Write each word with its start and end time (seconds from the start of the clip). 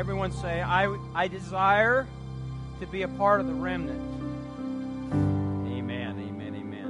everyone 0.00 0.32
say, 0.32 0.62
I, 0.62 0.96
I 1.14 1.28
desire 1.28 2.08
to 2.80 2.86
be 2.86 3.02
a 3.02 3.08
part 3.08 3.38
of 3.42 3.46
the 3.46 3.52
remnant. 3.52 4.00
Amen, 5.12 6.18
amen, 6.18 6.54
amen. 6.56 6.88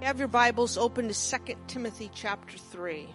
Have 0.00 0.18
your 0.18 0.28
Bibles 0.28 0.78
open 0.78 1.08
to 1.08 1.14
2 1.14 1.54
Timothy 1.66 2.10
chapter 2.14 2.56
3. 2.56 3.06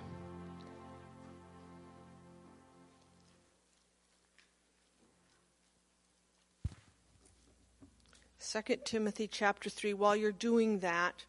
Second 8.47 8.85
Timothy 8.85 9.27
chapter 9.27 9.69
3. 9.69 9.93
While 9.93 10.15
you're 10.15 10.31
doing 10.31 10.79
that, 10.79 11.25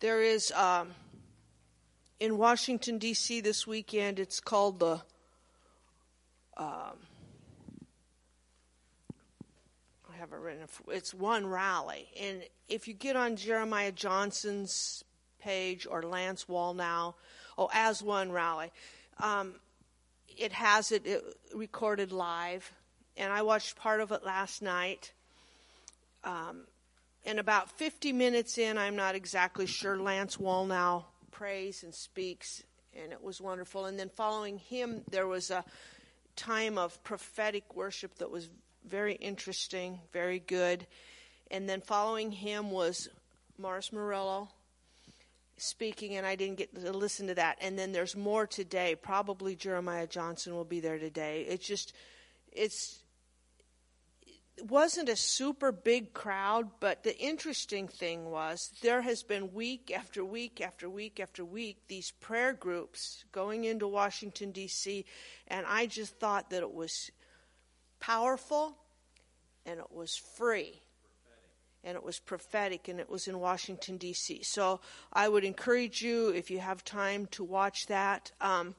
there 0.00 0.22
is 0.22 0.50
um, 0.52 0.94
in 2.18 2.38
Washington, 2.38 2.96
D.C. 2.96 3.42
this 3.42 3.66
weekend, 3.66 4.18
it's 4.18 4.40
called 4.40 4.78
the 4.78 5.02
um, 6.56 6.96
I 10.10 10.16
have 10.18 10.32
it 10.32 10.36
written. 10.36 10.66
It's 10.88 11.12
one 11.12 11.46
rally, 11.46 12.08
and 12.18 12.42
if 12.70 12.88
you 12.88 12.94
get 12.94 13.14
on 13.14 13.36
Jeremiah 13.36 13.92
Johnson's 13.92 15.04
page 15.38 15.86
or 15.86 16.02
Lance 16.02 16.46
Wallnau, 16.46 17.12
oh, 17.58 17.68
as 17.74 18.02
one 18.02 18.32
rally, 18.32 18.72
um, 19.18 19.56
it 20.38 20.52
has 20.52 20.90
it, 20.90 21.06
it, 21.06 21.22
recorded 21.54 22.12
live, 22.12 22.72
and 23.18 23.30
I 23.30 23.42
watched 23.42 23.76
part 23.76 24.00
of 24.00 24.10
it 24.10 24.24
last 24.24 24.62
night. 24.62 25.12
Um, 26.24 26.66
and 27.24 27.38
about 27.38 27.70
50 27.70 28.12
minutes 28.12 28.58
in, 28.58 28.78
I'm 28.78 28.96
not 28.96 29.14
exactly 29.14 29.66
sure, 29.66 29.98
Lance 29.98 30.36
Wallnau 30.36 31.04
prays 31.30 31.82
and 31.82 31.94
speaks, 31.94 32.62
and 32.96 33.12
it 33.12 33.22
was 33.22 33.40
wonderful. 33.40 33.86
And 33.86 33.98
then 33.98 34.08
following 34.08 34.58
him, 34.58 35.02
there 35.10 35.26
was 35.26 35.50
a 35.50 35.64
time 36.36 36.78
of 36.78 37.02
prophetic 37.04 37.74
worship 37.74 38.16
that 38.18 38.30
was 38.30 38.48
very 38.86 39.14
interesting, 39.14 40.00
very 40.12 40.38
good. 40.38 40.86
And 41.50 41.68
then 41.68 41.80
following 41.80 42.30
him 42.32 42.70
was 42.70 43.08
Mario 43.58 43.82
Murillo 43.92 44.48
speaking, 45.56 46.16
and 46.16 46.26
I 46.26 46.36
didn't 46.36 46.58
get 46.58 46.74
to 46.74 46.92
listen 46.92 47.26
to 47.26 47.34
that. 47.34 47.58
And 47.60 47.78
then 47.78 47.92
there's 47.92 48.16
more 48.16 48.46
today. 48.46 48.94
Probably 48.94 49.56
Jeremiah 49.56 50.06
Johnson 50.06 50.54
will 50.54 50.64
be 50.64 50.80
there 50.80 50.98
today. 50.98 51.44
It's 51.48 51.66
just, 51.66 51.92
it's, 52.52 53.00
it 53.00 53.07
wasn't 54.62 55.08
a 55.08 55.16
super 55.16 55.72
big 55.72 56.12
crowd, 56.12 56.70
but 56.80 57.02
the 57.02 57.18
interesting 57.18 57.88
thing 57.88 58.30
was 58.30 58.72
there 58.82 59.02
has 59.02 59.22
been 59.22 59.52
week 59.52 59.92
after 59.94 60.24
week 60.24 60.60
after 60.60 60.88
week 60.88 61.20
after 61.20 61.44
week 61.44 61.78
these 61.88 62.12
prayer 62.20 62.52
groups 62.52 63.24
going 63.32 63.64
into 63.64 63.86
Washington, 63.86 64.50
D.C., 64.52 65.04
and 65.48 65.66
I 65.66 65.86
just 65.86 66.18
thought 66.18 66.50
that 66.50 66.62
it 66.62 66.72
was 66.72 67.10
powerful 68.00 68.76
and 69.66 69.78
it 69.80 69.92
was 69.92 70.16
free 70.16 70.82
and 71.84 71.96
it 71.96 72.02
was 72.02 72.18
prophetic 72.18 72.88
and 72.88 73.00
it 73.00 73.08
was 73.08 73.28
in 73.28 73.38
Washington, 73.38 73.96
D.C. 73.96 74.42
So 74.42 74.80
I 75.12 75.28
would 75.28 75.44
encourage 75.44 76.02
you, 76.02 76.28
if 76.28 76.50
you 76.50 76.58
have 76.58 76.84
time, 76.84 77.26
to 77.32 77.44
watch 77.44 77.86
that. 77.86 78.32
Um, 78.40 78.74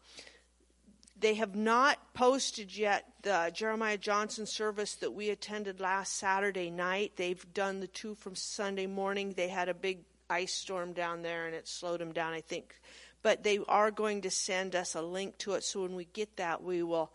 they 1.19 1.35
have 1.35 1.55
not 1.55 1.97
posted 2.13 2.75
yet 2.75 3.05
the 3.21 3.51
Jeremiah 3.53 3.97
Johnson 3.97 4.45
service 4.45 4.95
that 4.95 5.11
we 5.11 5.29
attended 5.29 5.79
last 5.79 6.15
Saturday 6.17 6.69
night. 6.69 7.13
They've 7.15 7.45
done 7.53 7.79
the 7.79 7.87
two 7.87 8.15
from 8.15 8.35
Sunday 8.35 8.87
morning. 8.87 9.33
They 9.33 9.49
had 9.49 9.69
a 9.69 9.73
big 9.73 9.99
ice 10.29 10.53
storm 10.53 10.93
down 10.93 11.21
there 11.21 11.45
and 11.45 11.55
it 11.55 11.67
slowed 11.67 11.99
them 11.99 12.13
down, 12.13 12.33
I 12.33 12.41
think. 12.41 12.75
But 13.21 13.43
they 13.43 13.59
are 13.67 13.91
going 13.91 14.21
to 14.21 14.31
send 14.31 14.75
us 14.75 14.95
a 14.95 15.01
link 15.01 15.37
to 15.39 15.53
it. 15.53 15.63
So 15.63 15.81
when 15.81 15.95
we 15.95 16.05
get 16.05 16.37
that, 16.37 16.63
we 16.63 16.83
will 16.83 17.11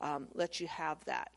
um, 0.00 0.28
let 0.34 0.60
you 0.60 0.66
have 0.66 1.02
that. 1.06 1.30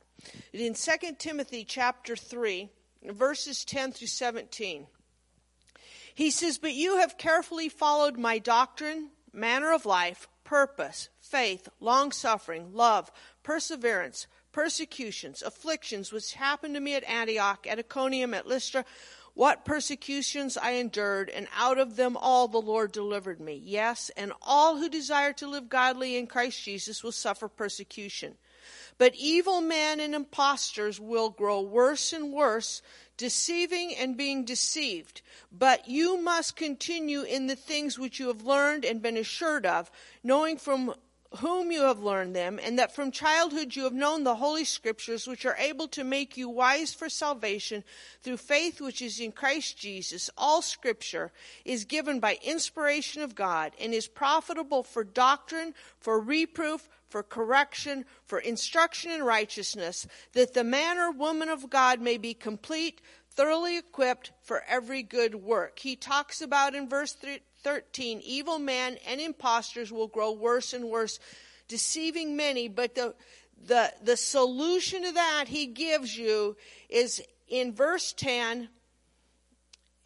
In 0.54 0.74
2 0.74 0.92
Timothy 1.18 1.64
chapter 1.64 2.16
3, 2.16 2.70
verses 3.06 3.64
10 3.64 3.94
through 3.94 4.08
17, 4.08 4.86
he 6.14 6.30
says, 6.30 6.58
But 6.58 6.74
you 6.74 6.98
have 6.98 7.18
carefully 7.18 7.70
followed 7.70 8.18
my 8.18 8.38
doctrine, 8.38 9.12
manner 9.34 9.72
of 9.72 9.86
life, 9.86 10.28
purpose, 10.44 11.10
faith, 11.32 11.70
long 11.80 12.12
suffering, 12.12 12.74
love, 12.74 13.10
perseverance, 13.42 14.28
persecutions, 14.52 15.42
afflictions, 15.42 16.12
which 16.12 16.34
happened 16.34 16.76
to 16.76 16.82
me 16.82 16.94
at 16.94 17.06
Antioch, 17.06 17.66
at 17.68 17.80
Iconium, 17.80 18.34
at 18.34 18.46
Lystra, 18.46 18.84
what 19.34 19.64
persecutions 19.64 20.58
I 20.58 20.72
endured, 20.72 21.30
and 21.30 21.48
out 21.56 21.78
of 21.78 21.96
them 21.96 22.18
all 22.18 22.50
the 22.50 22.62
Lord 22.62 22.92
delivered 22.92 23.40
me. 23.40 23.62
Yes, 23.64 24.12
and 24.18 24.34
all 24.42 24.76
who 24.76 24.90
desire 24.90 25.32
to 25.34 25.48
live 25.48 25.70
godly 25.70 26.18
in 26.18 26.28
Christ 26.28 26.64
Jesus 26.64 27.02
will 27.02 27.14
suffer 27.14 27.48
persecution. 27.48 28.36
But 28.98 29.16
evil 29.16 29.62
men 29.62 30.00
and 30.00 30.14
impostors 30.14 31.00
will 31.00 31.30
grow 31.30 31.62
worse 31.62 32.12
and 32.14 32.34
worse, 32.34 32.82
deceiving 33.16 33.96
and 33.96 34.18
being 34.18 34.44
deceived. 34.44 35.22
But 35.52 35.88
you 35.88 36.22
must 36.22 36.56
continue 36.58 37.22
in 37.22 37.48
the 37.48 37.56
things 37.56 37.98
which 37.98 38.20
you 38.20 38.28
have 38.28 38.44
learned 38.44 38.84
and 38.84 39.02
been 39.02 39.18
assured 39.18 39.66
of, 39.66 39.90
knowing 40.24 40.58
from 40.58 40.94
whom 41.38 41.72
you 41.72 41.84
have 41.84 42.00
learned 42.00 42.36
them, 42.36 42.60
and 42.62 42.78
that 42.78 42.94
from 42.94 43.10
childhood 43.10 43.76
you 43.76 43.86
have 43.86 43.94
known 43.94 44.24
the 44.24 44.36
Holy 44.36 44.66
Scriptures, 44.66 45.28
which 45.28 45.46
are 45.46 45.56
able 45.58 45.88
to 45.88 46.04
make 46.04 46.36
you 46.36 46.50
wise 46.50 46.94
for 46.94 47.08
salvation 47.08 47.84
through 48.22 48.38
faith 48.38 48.82
which 48.82 49.02
is 49.02 49.20
in 49.20 49.32
Christ 49.32 49.78
Jesus. 49.78 50.30
All 50.38 50.62
Scripture 50.62 51.32
is 51.64 51.86
given 51.86 52.20
by 52.20 52.38
inspiration 52.44 53.22
of 53.22 53.34
God 53.34 53.72
and 53.80 53.94
is 53.94 54.08
profitable 54.08 54.84
for 54.84 55.06
doctrine, 55.06 55.74
for 56.00 56.20
reproof, 56.20 56.90
for 57.08 57.24
correction, 57.24 58.04
for 58.26 58.40
instruction 58.40 59.12
in 59.12 59.24
righteousness, 59.24 60.08
that 60.34 60.54
the 60.54 60.64
man 60.64 60.98
or 60.98 61.12
woman 61.12 61.48
of 61.50 61.70
God 61.70 62.02
may 62.02 62.18
be 62.18 62.34
complete, 62.34 63.00
thoroughly 63.30 63.78
equipped 63.78 64.32
for 64.42 64.64
every 64.68 65.02
good 65.02 65.36
work. 65.36 65.80
He 65.80 65.96
talks 65.96 66.42
about 66.42 66.76
in 66.76 66.90
verse 66.90 67.14
13 67.64 68.22
evil 68.24 68.60
men 68.60 68.98
and 69.08 69.22
impostors 69.22 69.92
will 69.92 70.08
grow 70.08 70.32
worse 70.32 70.74
and 70.74 70.90
worse, 70.90 71.20
deceiving 71.68 72.36
many, 72.36 72.68
but 72.68 72.96
the 72.96 73.16
the, 73.68 73.94
the 74.04 74.18
solution 74.18 75.04
to 75.04 75.12
that 75.12 75.46
he 75.48 75.68
gives 75.68 76.18
you 76.18 76.56
is 76.90 77.22
in 77.48 77.74
verse 77.74 78.14
10 78.14 78.70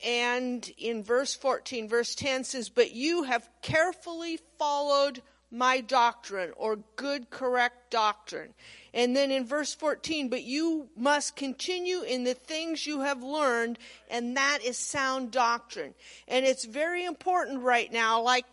and 0.03 0.71
in 0.77 1.03
verse 1.03 1.35
14. 1.35 1.88
Verse 1.88 2.16
10 2.16 2.43
says, 2.43 2.69
But 2.69 2.91
you 2.91 3.23
have 3.23 3.47
carefully 3.61 4.39
followed 4.57 5.22
my 5.51 5.81
doctrine 5.81 6.51
or 6.57 6.78
good, 6.95 7.29
correct 7.29 7.91
doctrine. 7.91 8.53
And 8.94 9.16
then 9.16 9.31
in 9.31 9.45
verse 9.45 9.73
14, 9.73 10.29
but 10.29 10.44
you 10.44 10.89
must 10.95 11.35
continue 11.35 12.01
in 12.01 12.23
the 12.23 12.33
things 12.33 12.88
you 12.88 13.01
have 13.01 13.22
learned, 13.22 13.78
and 14.09 14.38
that 14.38 14.59
is 14.63 14.78
sound 14.78 15.31
doctrine. 15.31 15.94
And 16.28 16.45
it's 16.45 16.66
very 16.66 17.05
important 17.05 17.61
right 17.61 17.91
now, 17.91 18.22
like 18.22 18.45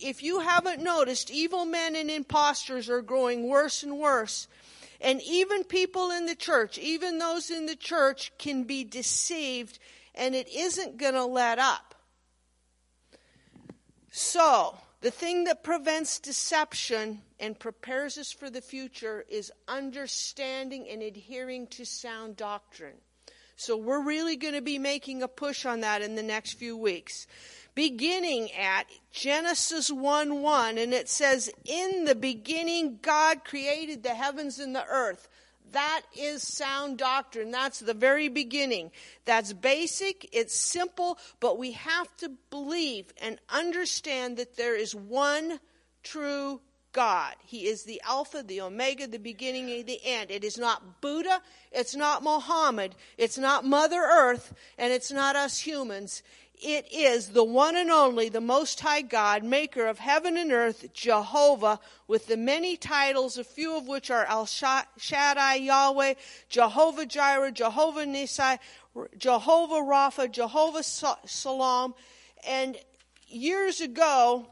if 0.00 0.22
you 0.22 0.40
haven't 0.40 0.82
noticed, 0.82 1.30
evil 1.30 1.64
men 1.64 1.96
and 1.96 2.10
impostors 2.10 2.88
are 2.88 3.02
growing 3.02 3.48
worse 3.48 3.82
and 3.82 3.98
worse. 3.98 4.48
And 5.00 5.20
even 5.22 5.64
people 5.64 6.10
in 6.10 6.26
the 6.26 6.34
church, 6.34 6.78
even 6.78 7.18
those 7.18 7.50
in 7.50 7.66
the 7.66 7.76
church, 7.76 8.32
can 8.38 8.64
be 8.64 8.84
deceived, 8.84 9.78
and 10.14 10.34
it 10.34 10.48
isn't 10.48 10.96
going 10.96 11.14
to 11.14 11.24
let 11.24 11.58
up. 11.58 11.94
So, 14.10 14.76
the 15.00 15.10
thing 15.10 15.44
that 15.44 15.62
prevents 15.62 16.18
deception 16.18 17.22
and 17.38 17.58
prepares 17.58 18.18
us 18.18 18.32
for 18.32 18.50
the 18.50 18.60
future 18.60 19.24
is 19.28 19.52
understanding 19.68 20.88
and 20.88 21.02
adhering 21.02 21.68
to 21.68 21.84
sound 21.84 22.36
doctrine. 22.36 22.96
So 23.54 23.76
we're 23.76 24.02
really 24.02 24.36
going 24.36 24.54
to 24.54 24.62
be 24.62 24.78
making 24.78 25.22
a 25.22 25.28
push 25.28 25.66
on 25.66 25.80
that 25.80 26.02
in 26.02 26.14
the 26.14 26.22
next 26.22 26.54
few 26.54 26.76
weeks. 26.76 27.26
Beginning 27.74 28.52
at 28.52 28.86
Genesis 29.12 29.90
1 29.90 30.42
1, 30.42 30.78
and 30.78 30.92
it 30.92 31.08
says, 31.08 31.50
In 31.64 32.04
the 32.04 32.14
beginning, 32.14 32.98
God 33.02 33.44
created 33.44 34.02
the 34.02 34.14
heavens 34.14 34.58
and 34.58 34.74
the 34.74 34.84
earth. 34.86 35.28
That 35.72 36.02
is 36.16 36.42
sound 36.42 36.98
doctrine. 36.98 37.50
That's 37.50 37.80
the 37.80 37.94
very 37.94 38.28
beginning. 38.28 38.90
That's 39.24 39.52
basic, 39.52 40.28
it's 40.32 40.58
simple, 40.58 41.18
but 41.40 41.58
we 41.58 41.72
have 41.72 42.14
to 42.18 42.30
believe 42.50 43.12
and 43.20 43.38
understand 43.48 44.36
that 44.38 44.56
there 44.56 44.76
is 44.76 44.94
one 44.94 45.60
true 46.02 46.60
God. 46.92 47.34
He 47.44 47.66
is 47.66 47.84
the 47.84 48.00
Alpha, 48.06 48.42
the 48.42 48.62
Omega, 48.62 49.06
the 49.06 49.18
beginning, 49.18 49.70
and 49.70 49.86
the 49.86 50.00
end. 50.04 50.30
It 50.30 50.42
is 50.42 50.58
not 50.58 51.00
Buddha, 51.00 51.42
it's 51.70 51.94
not 51.94 52.22
Mohammed, 52.22 52.94
it's 53.18 53.38
not 53.38 53.64
Mother 53.64 54.00
Earth, 54.00 54.54
and 54.78 54.92
it's 54.92 55.12
not 55.12 55.36
us 55.36 55.58
humans. 55.58 56.22
It 56.60 56.92
is 56.92 57.28
the 57.28 57.44
one 57.44 57.76
and 57.76 57.90
only, 57.90 58.28
the 58.28 58.40
Most 58.40 58.80
High 58.80 59.02
God, 59.02 59.44
maker 59.44 59.86
of 59.86 60.00
heaven 60.00 60.36
and 60.36 60.52
earth, 60.52 60.92
Jehovah, 60.92 61.78
with 62.08 62.26
the 62.26 62.36
many 62.36 62.76
titles, 62.76 63.38
a 63.38 63.44
few 63.44 63.76
of 63.76 63.86
which 63.86 64.10
are 64.10 64.24
El 64.26 64.46
Shaddai, 64.46 65.54
Yahweh, 65.54 66.14
Jehovah 66.48 67.06
Jireh, 67.06 67.52
Jehovah 67.52 68.06
Nissi, 68.06 68.58
Jehovah 69.16 69.82
Rapha, 69.82 70.30
Jehovah 70.30 70.82
Shalom. 71.26 71.94
And 72.46 72.76
years 73.28 73.80
ago, 73.80 74.46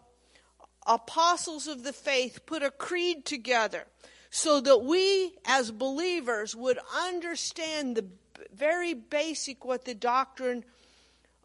apostles 0.87 1.67
of 1.67 1.82
the 1.82 1.93
faith 1.93 2.47
put 2.47 2.62
a 2.62 2.70
creed 2.70 3.25
together 3.25 3.85
so 4.31 4.61
that 4.61 4.79
we 4.79 5.32
as 5.44 5.70
believers 5.70 6.55
would 6.55 6.79
understand 7.05 7.97
the 7.97 8.05
very 8.55 8.94
basic 8.94 9.64
what 9.64 9.85
the 9.85 9.94
doctrine 9.94 10.64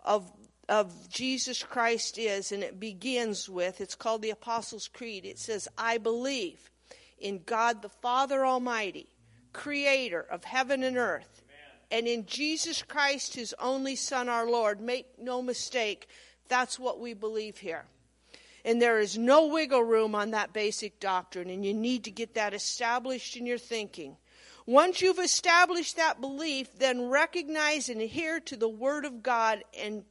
of 0.04 0.32
of 0.72 1.10
Jesus 1.10 1.64
Christ 1.64 2.18
is, 2.18 2.54
and 2.54 2.64
it 2.64 2.80
begins 2.80 3.50
with 3.50 3.82
it's 3.82 3.94
called 3.94 4.22
the 4.22 4.30
Apostles' 4.30 4.88
Creed. 4.88 5.26
It 5.26 5.38
says, 5.38 5.68
I 5.78 5.98
believe 5.98 6.72
in 7.20 7.42
God 7.46 7.82
the 7.82 7.90
Father 7.90 8.46
Almighty, 8.46 9.10
creator 9.52 10.22
of 10.22 10.46
heaven 10.46 10.82
and 10.84 10.96
earth, 10.96 11.44
Amen. 11.92 12.00
and 12.00 12.08
in 12.08 12.26
Jesus 12.26 12.84
Christ, 12.84 13.36
his 13.36 13.54
only 13.60 13.98
Son, 13.98 14.30
our 14.30 14.50
Lord. 14.50 14.80
Make 14.80 15.20
no 15.20 15.42
mistake, 15.42 16.08
that's 16.48 16.80
what 16.80 17.02
we 17.02 17.14
believe 17.14 17.58
here. 17.58 17.84
And 18.64 18.82
there 18.82 19.00
is 19.00 19.18
no 19.18 19.48
wiggle 19.48 19.84
room 19.84 20.16
on 20.16 20.32
that 20.32 20.54
basic 20.54 21.02
doctrine, 21.02 21.50
and 21.50 21.66
you 21.66 21.74
need 21.74 22.06
to 22.06 22.12
get 22.12 22.36
that 22.36 22.54
established 22.54 23.36
in 23.36 23.46
your 23.46 23.58
thinking. 23.58 24.16
Once 24.66 25.02
you've 25.02 25.20
established 25.20 25.98
that 25.98 26.22
belief, 26.22 26.80
then 26.80 27.10
recognize 27.10 27.90
and 27.90 28.00
adhere 28.00 28.40
to 28.40 28.56
the 28.56 28.70
Word 28.70 29.04
of 29.04 29.22
God 29.22 29.64
and 29.78 30.06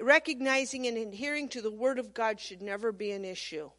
recognizing 0.00 0.86
and 0.86 0.96
adhering 0.96 1.48
to 1.50 1.62
the 1.62 1.70
Word 1.70 1.98
of 1.98 2.14
God 2.14 2.40
should 2.40 2.62
never 2.62 2.92
be 2.92 3.10
an 3.10 3.24
issue. 3.24 3.70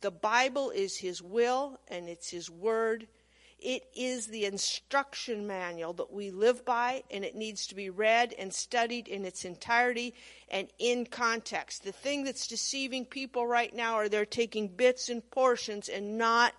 The 0.00 0.10
Bible 0.10 0.70
is 0.70 0.96
His 0.96 1.22
will 1.22 1.80
and 1.88 2.08
it's 2.08 2.30
His 2.30 2.50
Word. 2.50 3.06
It 3.58 3.84
is 3.96 4.26
the 4.26 4.44
instruction 4.44 5.46
manual 5.46 5.94
that 5.94 6.12
we 6.12 6.30
live 6.30 6.66
by, 6.66 7.02
and 7.10 7.24
it 7.24 7.34
needs 7.34 7.66
to 7.68 7.74
be 7.74 7.88
read 7.88 8.34
and 8.38 8.52
studied 8.52 9.08
in 9.08 9.24
its 9.24 9.46
entirety 9.46 10.14
and 10.50 10.68
in 10.78 11.06
context. 11.06 11.82
The 11.82 11.92
thing 11.92 12.24
that's 12.24 12.46
deceiving 12.46 13.06
people 13.06 13.46
right 13.46 13.74
now 13.74 13.94
are 13.94 14.10
they're 14.10 14.26
taking 14.26 14.68
bits 14.68 15.08
and 15.08 15.28
portions 15.30 15.88
and 15.88 16.18
not 16.18 16.52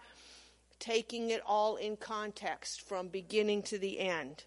taking 0.79 1.29
it 1.29 1.41
all 1.45 1.75
in 1.75 1.95
context 1.95 2.81
from 2.81 3.09
beginning 3.09 3.61
to 3.63 3.77
the 3.77 3.99
end. 3.99 4.45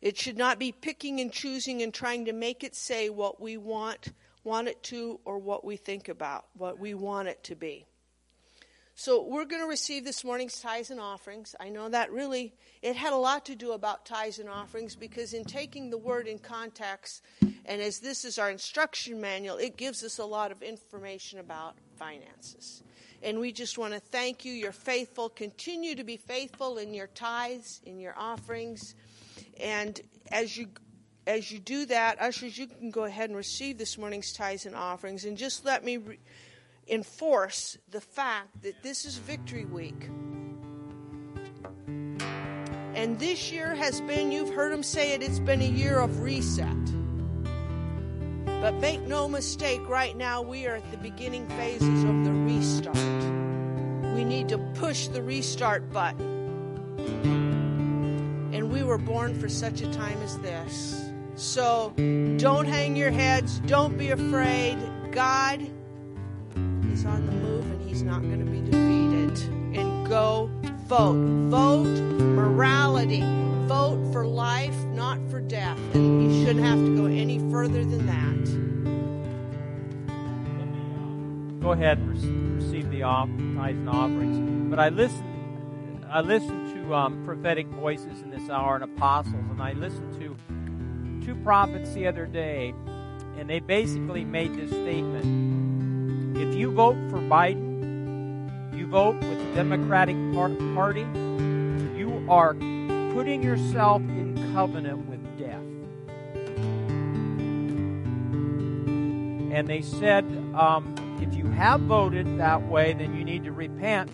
It 0.00 0.16
should 0.16 0.38
not 0.38 0.58
be 0.58 0.72
picking 0.72 1.20
and 1.20 1.32
choosing 1.32 1.82
and 1.82 1.92
trying 1.92 2.26
to 2.26 2.32
make 2.32 2.62
it 2.62 2.74
say 2.74 3.10
what 3.10 3.40
we 3.40 3.56
want 3.56 4.12
want 4.44 4.68
it 4.68 4.82
to 4.82 5.20
or 5.24 5.38
what 5.38 5.64
we 5.64 5.76
think 5.76 6.08
about, 6.08 6.46
what 6.56 6.78
we 6.78 6.94
want 6.94 7.28
it 7.28 7.42
to 7.44 7.54
be. 7.54 7.84
So 8.94 9.22
we're 9.22 9.44
going 9.44 9.62
to 9.62 9.68
receive 9.68 10.04
this 10.04 10.24
morning's 10.24 10.60
tithes 10.60 10.90
and 10.90 10.98
offerings. 10.98 11.54
I 11.60 11.68
know 11.68 11.88
that 11.90 12.10
really 12.10 12.52
it 12.82 12.96
had 12.96 13.12
a 13.12 13.16
lot 13.16 13.44
to 13.46 13.54
do 13.54 13.72
about 13.72 14.06
tithes 14.06 14.40
and 14.40 14.48
offerings 14.48 14.96
because 14.96 15.34
in 15.34 15.44
taking 15.44 15.90
the 15.90 15.98
word 15.98 16.26
in 16.26 16.38
context 16.38 17.22
and 17.64 17.80
as 17.80 18.00
this 18.00 18.24
is 18.24 18.38
our 18.38 18.50
instruction 18.50 19.20
manual, 19.20 19.58
it 19.58 19.76
gives 19.76 20.02
us 20.02 20.18
a 20.18 20.24
lot 20.24 20.50
of 20.50 20.62
information 20.62 21.38
about 21.38 21.76
finances. 21.96 22.82
And 23.22 23.38
we 23.38 23.52
just 23.52 23.78
want 23.78 23.94
to 23.94 24.00
thank 24.00 24.44
you. 24.44 24.52
You're 24.52 24.72
faithful. 24.72 25.28
Continue 25.28 25.94
to 25.94 26.04
be 26.04 26.16
faithful 26.16 26.78
in 26.78 26.94
your 26.94 27.08
tithes, 27.08 27.80
in 27.84 28.00
your 28.00 28.14
offerings. 28.16 28.94
And 29.60 30.00
as 30.30 30.56
you 30.56 30.68
as 31.26 31.52
you 31.52 31.58
do 31.58 31.84
that, 31.86 32.20
ushers, 32.22 32.56
you 32.56 32.66
can 32.66 32.90
go 32.90 33.04
ahead 33.04 33.28
and 33.28 33.36
receive 33.36 33.76
this 33.76 33.98
morning's 33.98 34.32
tithes 34.32 34.64
and 34.64 34.74
offerings. 34.74 35.26
And 35.26 35.36
just 35.36 35.62
let 35.62 35.84
me 35.84 35.98
re- 35.98 36.18
enforce 36.88 37.76
the 37.90 38.00
fact 38.00 38.62
that 38.62 38.82
this 38.82 39.04
is 39.04 39.18
Victory 39.18 39.66
Week. 39.66 40.08
And 42.94 43.18
this 43.18 43.52
year 43.52 43.74
has 43.74 44.00
been, 44.00 44.32
you've 44.32 44.54
heard 44.54 44.72
them 44.72 44.82
say 44.82 45.12
it, 45.12 45.22
it's 45.22 45.38
been 45.38 45.60
a 45.60 45.68
year 45.68 45.98
of 45.98 46.22
reset. 46.22 46.74
But 48.62 48.76
make 48.80 49.02
no 49.02 49.28
mistake, 49.28 49.86
right 49.86 50.16
now 50.16 50.40
we 50.40 50.66
are 50.66 50.76
at 50.76 50.90
the 50.90 50.96
beginning 50.96 51.46
phases 51.50 52.04
of 52.04 52.24
the 52.24 52.32
restart. 52.32 54.14
We 54.14 54.24
need 54.24 54.48
to 54.48 54.58
push 54.74 55.08
the 55.08 55.22
restart 55.22 55.92
button 55.92 57.57
were 58.82 58.98
born 58.98 59.38
for 59.38 59.48
such 59.48 59.80
a 59.80 59.92
time 59.92 60.20
as 60.22 60.38
this. 60.38 61.10
So 61.36 61.92
don't 62.38 62.66
hang 62.66 62.96
your 62.96 63.10
heads. 63.10 63.60
Don't 63.60 63.96
be 63.96 64.10
afraid. 64.10 64.76
God 65.12 65.62
is 66.92 67.04
on 67.04 67.26
the 67.26 67.32
move 67.32 67.64
and 67.70 67.88
he's 67.88 68.02
not 68.02 68.22
going 68.22 68.44
to 68.44 68.50
be 68.50 68.60
defeated. 68.60 69.38
And 69.78 70.06
go 70.08 70.50
vote. 70.86 71.48
Vote 71.48 71.84
morality. 71.84 73.22
Vote 73.66 74.12
for 74.12 74.26
life, 74.26 74.74
not 74.86 75.18
for 75.30 75.40
death. 75.40 75.78
And 75.94 76.24
you 76.24 76.44
shouldn't 76.44 76.64
have 76.64 76.78
to 76.78 76.96
go 76.96 77.06
any 77.06 77.38
further 77.50 77.84
than 77.84 78.06
that. 78.06 78.48
Uh, 80.10 81.62
go 81.62 81.72
ahead 81.72 81.98
and 81.98 82.56
receive 82.56 82.90
the 82.90 83.00
tithes 83.00 83.78
and 83.78 83.88
offerings. 83.88 84.70
But 84.70 84.80
I 84.80 84.88
listened. 84.88 85.37
I 86.10 86.22
listened 86.22 86.74
to 86.74 86.94
um, 86.94 87.22
prophetic 87.26 87.66
voices 87.66 88.22
in 88.22 88.30
this 88.30 88.48
hour 88.48 88.76
and 88.76 88.84
apostles, 88.84 89.34
and 89.50 89.60
I 89.60 89.72
listened 89.72 90.18
to 90.20 91.26
two 91.26 91.34
prophets 91.42 91.92
the 91.92 92.06
other 92.06 92.24
day, 92.24 92.72
and 93.36 93.48
they 93.48 93.60
basically 93.60 94.24
made 94.24 94.56
this 94.56 94.70
statement: 94.70 96.38
If 96.38 96.54
you 96.54 96.70
vote 96.72 96.96
for 97.10 97.18
Biden, 97.18 98.74
you 98.74 98.86
vote 98.86 99.16
with 99.16 99.38
the 99.38 99.54
Democratic 99.54 100.16
Party, 100.32 101.06
you 101.94 102.24
are 102.30 102.54
putting 103.12 103.42
yourself 103.42 104.00
in 104.00 104.34
covenant 104.54 105.06
with 105.08 105.20
death. 105.38 105.60
And 109.52 109.68
they 109.68 109.82
said, 109.82 110.24
um, 110.54 110.94
if 111.20 111.34
you 111.34 111.46
have 111.50 111.80
voted 111.82 112.38
that 112.38 112.62
way, 112.62 112.94
then 112.94 113.14
you 113.14 113.24
need 113.24 113.44
to 113.44 113.52
repent 113.52 114.10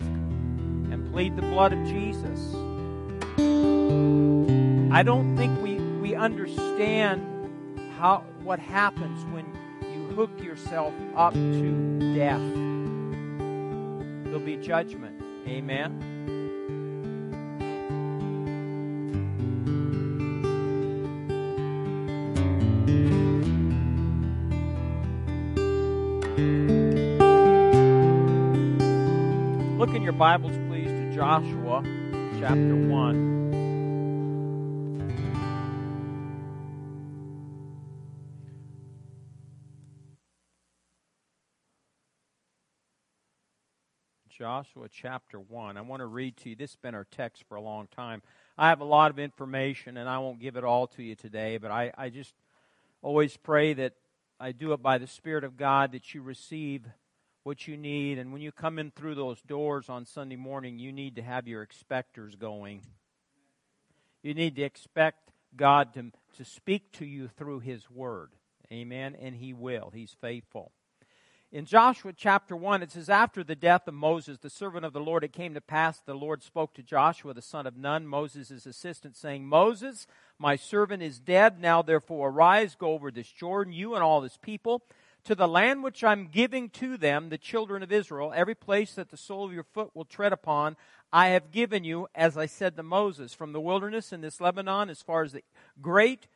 plead 1.15 1.37
the 1.37 1.43
blood 1.43 1.73
of 1.73 1.79
Jesus. 1.87 2.53
I 4.93 5.05
don't 5.05 5.37
think 5.37 5.63
we, 5.63 5.77
we 6.01 6.17
understand 6.17 7.23
how 7.97 8.25
what 8.43 8.59
happens 8.59 9.25
when 9.27 9.47
you 9.95 10.09
hook 10.17 10.43
yourself 10.43 10.93
up 11.15 11.33
to 11.35 12.17
death. 12.17 12.41
There'll 14.25 14.41
be 14.41 14.57
judgment. 14.57 15.23
Amen. 15.47 16.01
Look 29.79 29.94
in 29.94 30.03
your 30.03 30.13
Bibles, 30.13 30.56
Joshua 31.15 31.81
chapter 32.41 32.75
mm. 32.75 32.91
1. 32.91 33.44
Joshua 44.29 44.89
chapter 44.91 45.39
1. 45.39 45.77
I 45.77 45.83
want 45.83 46.01
to 46.01 46.06
read 46.06 46.37
to 46.39 46.49
you. 46.49 46.56
This 46.56 46.73
has 46.73 46.77
been 46.77 46.97
our 46.97 47.06
text 47.13 47.44
for 47.49 47.55
a 47.55 47.61
long 47.61 47.87
time. 47.87 48.21
I 48.59 48.71
have 48.71 48.81
a 48.81 48.85
lot 48.85 49.13
of 49.13 49.21
information, 49.21 49.97
and 49.97 50.09
I 50.09 50.19
won't 50.19 50.41
give 50.41 50.56
it 50.56 50.65
all 50.65 50.89
to 50.89 51.03
you 51.05 51.15
today, 51.15 51.59
but 51.59 51.71
I, 51.71 51.93
I 51.97 52.09
just 52.09 52.35
always 53.03 53.37
pray 53.37 53.73
that 53.75 53.93
I 54.41 54.51
do 54.51 54.73
it 54.73 54.83
by 54.83 54.99
the 54.99 55.06
Spirit 55.06 55.44
of 55.44 55.56
God 55.56 55.93
that 55.93 56.13
you 56.13 56.23
receive 56.23 56.83
what 57.44 57.69
you 57.69 57.77
need. 57.77 58.19
And 58.19 58.32
when 58.32 58.43
you 58.43 58.51
come 58.51 58.79
in 58.79 58.91
through 58.91 59.15
those 59.15 59.41
doors 59.43 59.89
on 59.89 60.06
Sunday 60.06 60.36
morning, 60.36 60.79
you 60.79 60.91
need 60.91 61.17
to 61.17 61.22
have 61.22 61.46
your 61.46 61.63
expectors 61.63 62.34
going. 62.34 62.82
You 64.22 64.34
need 64.34 64.56
to 64.56 64.63
expect 64.63 65.31
God 65.55 65.94
to, 65.94 66.10
to 66.39 66.44
speak 66.44 66.91
to 66.93 67.05
you 67.05 67.29
through 67.29 67.60
His 67.60 67.89
Word. 67.91 68.31
Amen. 68.72 69.15
And 69.20 69.36
He 69.36 69.53
will. 69.53 69.93
He's 69.94 70.17
faithful. 70.20 70.72
In 71.53 71.67
Joshua 71.67 72.13
chapter 72.13 72.56
1, 72.56 72.82
it 72.82 72.91
says, 72.91 73.08
After 73.08 73.44
the 73.44 73.55
death 73.55 73.86
of 73.86 73.94
Moses, 73.94 74.39
the 74.39 74.51
servant 74.51 74.84
of 74.84 74.93
the 74.93 74.98
Lord, 74.98 75.22
it 75.22 75.32
came 75.32 75.55
to 75.55 75.60
pass 75.60 76.01
the 76.01 76.13
Lord 76.13 76.43
spoke 76.43 76.74
to 76.74 76.82
Joshua, 76.82 77.32
the 77.32 77.43
son 77.43 77.65
of 77.65 77.77
Nun, 77.77 78.08
Moses' 78.08 78.67
assistant, 78.67 79.17
saying, 79.17 79.46
Moses, 79.46 80.08
my 80.36 80.56
servant 80.56 81.01
is 81.01 81.20
dead. 81.20 81.60
Now 81.60 81.81
therefore 81.81 82.31
arise, 82.31 82.74
go 82.74 82.89
over 82.89 83.13
this 83.13 83.31
Jordan, 83.31 83.72
you 83.72 83.94
and 83.94 84.03
all 84.03 84.20
this 84.20 84.36
people, 84.36 84.82
to 85.25 85.35
the 85.35 85.49
land 85.49 85.83
which 85.83 86.05
I'm 86.05 86.29
giving 86.29 86.69
to 86.71 86.97
them, 86.97 87.29
the 87.29 87.39
children 87.39 87.83
of 87.83 87.93
Israel. 87.93 88.33
Every 88.35 88.55
place 88.55 88.95
that 88.95 89.11
the 89.11 89.17
sole 89.17 89.45
of 89.45 89.53
your 89.53 89.65
foot 89.65 89.91
will 89.95 90.05
tread 90.05 90.33
upon, 90.33 90.77
I 91.13 91.29
have 91.29 91.51
given 91.51 91.85
you, 91.85 92.09
as 92.15 92.37
I 92.37 92.47
said 92.47 92.77
to 92.77 92.83
Moses, 92.83 93.33
from 93.33 93.53
the 93.53 93.61
wilderness 93.61 94.13
in 94.13 94.21
this 94.21 94.41
Lebanon, 94.41 94.91
as 94.91 95.03
far 95.03 95.23
as 95.23 95.33
the 95.33 95.43
great 95.81 96.29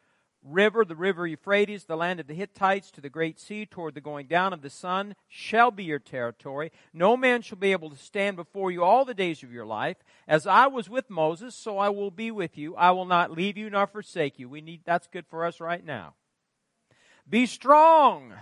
river, 0.43 0.85
the 0.85 0.97
river 0.97 1.27
Euphrates, 1.27 1.85
the 1.85 1.97
land 1.97 2.21
of 2.21 2.27
the 2.27 2.35
Hittites, 2.35 2.91
to 2.93 3.01
the 3.01 3.11
great 3.11 3.39
sea, 3.39 3.67
toward 3.67 3.95
the 3.95 4.01
going 4.01 4.27
down 4.27 4.53
of 4.53 4.63
the 4.63 4.71
sun, 4.71 5.15
shall 5.27 5.71
be 5.71 5.85
your 5.85 5.99
territory. 5.99 6.71
No 6.95 7.17
man 7.17 7.43
shall 7.43 7.59
be 7.59 7.73
able 7.73 7.91
to 7.91 7.97
stand 7.97 8.37
before 8.37 8.71
you 8.71 8.83
all 8.85 9.05
the 9.05 9.15
days 9.15 9.43
of 9.43 9.53
your 9.53 9.67
life. 9.67 9.97
As 10.27 10.47
I 10.47 10.67
was 10.67 10.89
with 10.89 11.11
Moses, 11.11 11.55
so 11.55 11.79
I 11.79 11.89
will 11.89 12.11
be 12.11 12.31
with 12.31 12.57
you. 12.57 12.75
I 12.77 12.93
will 12.93 13.05
not 13.05 13.33
leave 13.33 13.57
you 13.57 13.69
nor 13.69 13.87
forsake 13.87 14.39
you. 14.39 14.49
We 14.49 14.61
need, 14.61 14.83
that's 14.85 15.09
good 15.09 15.27
for 15.27 15.45
us 15.45 15.61
right 15.61 15.85
now. 15.85 16.15
Be 17.29 17.45
strong 17.45 18.33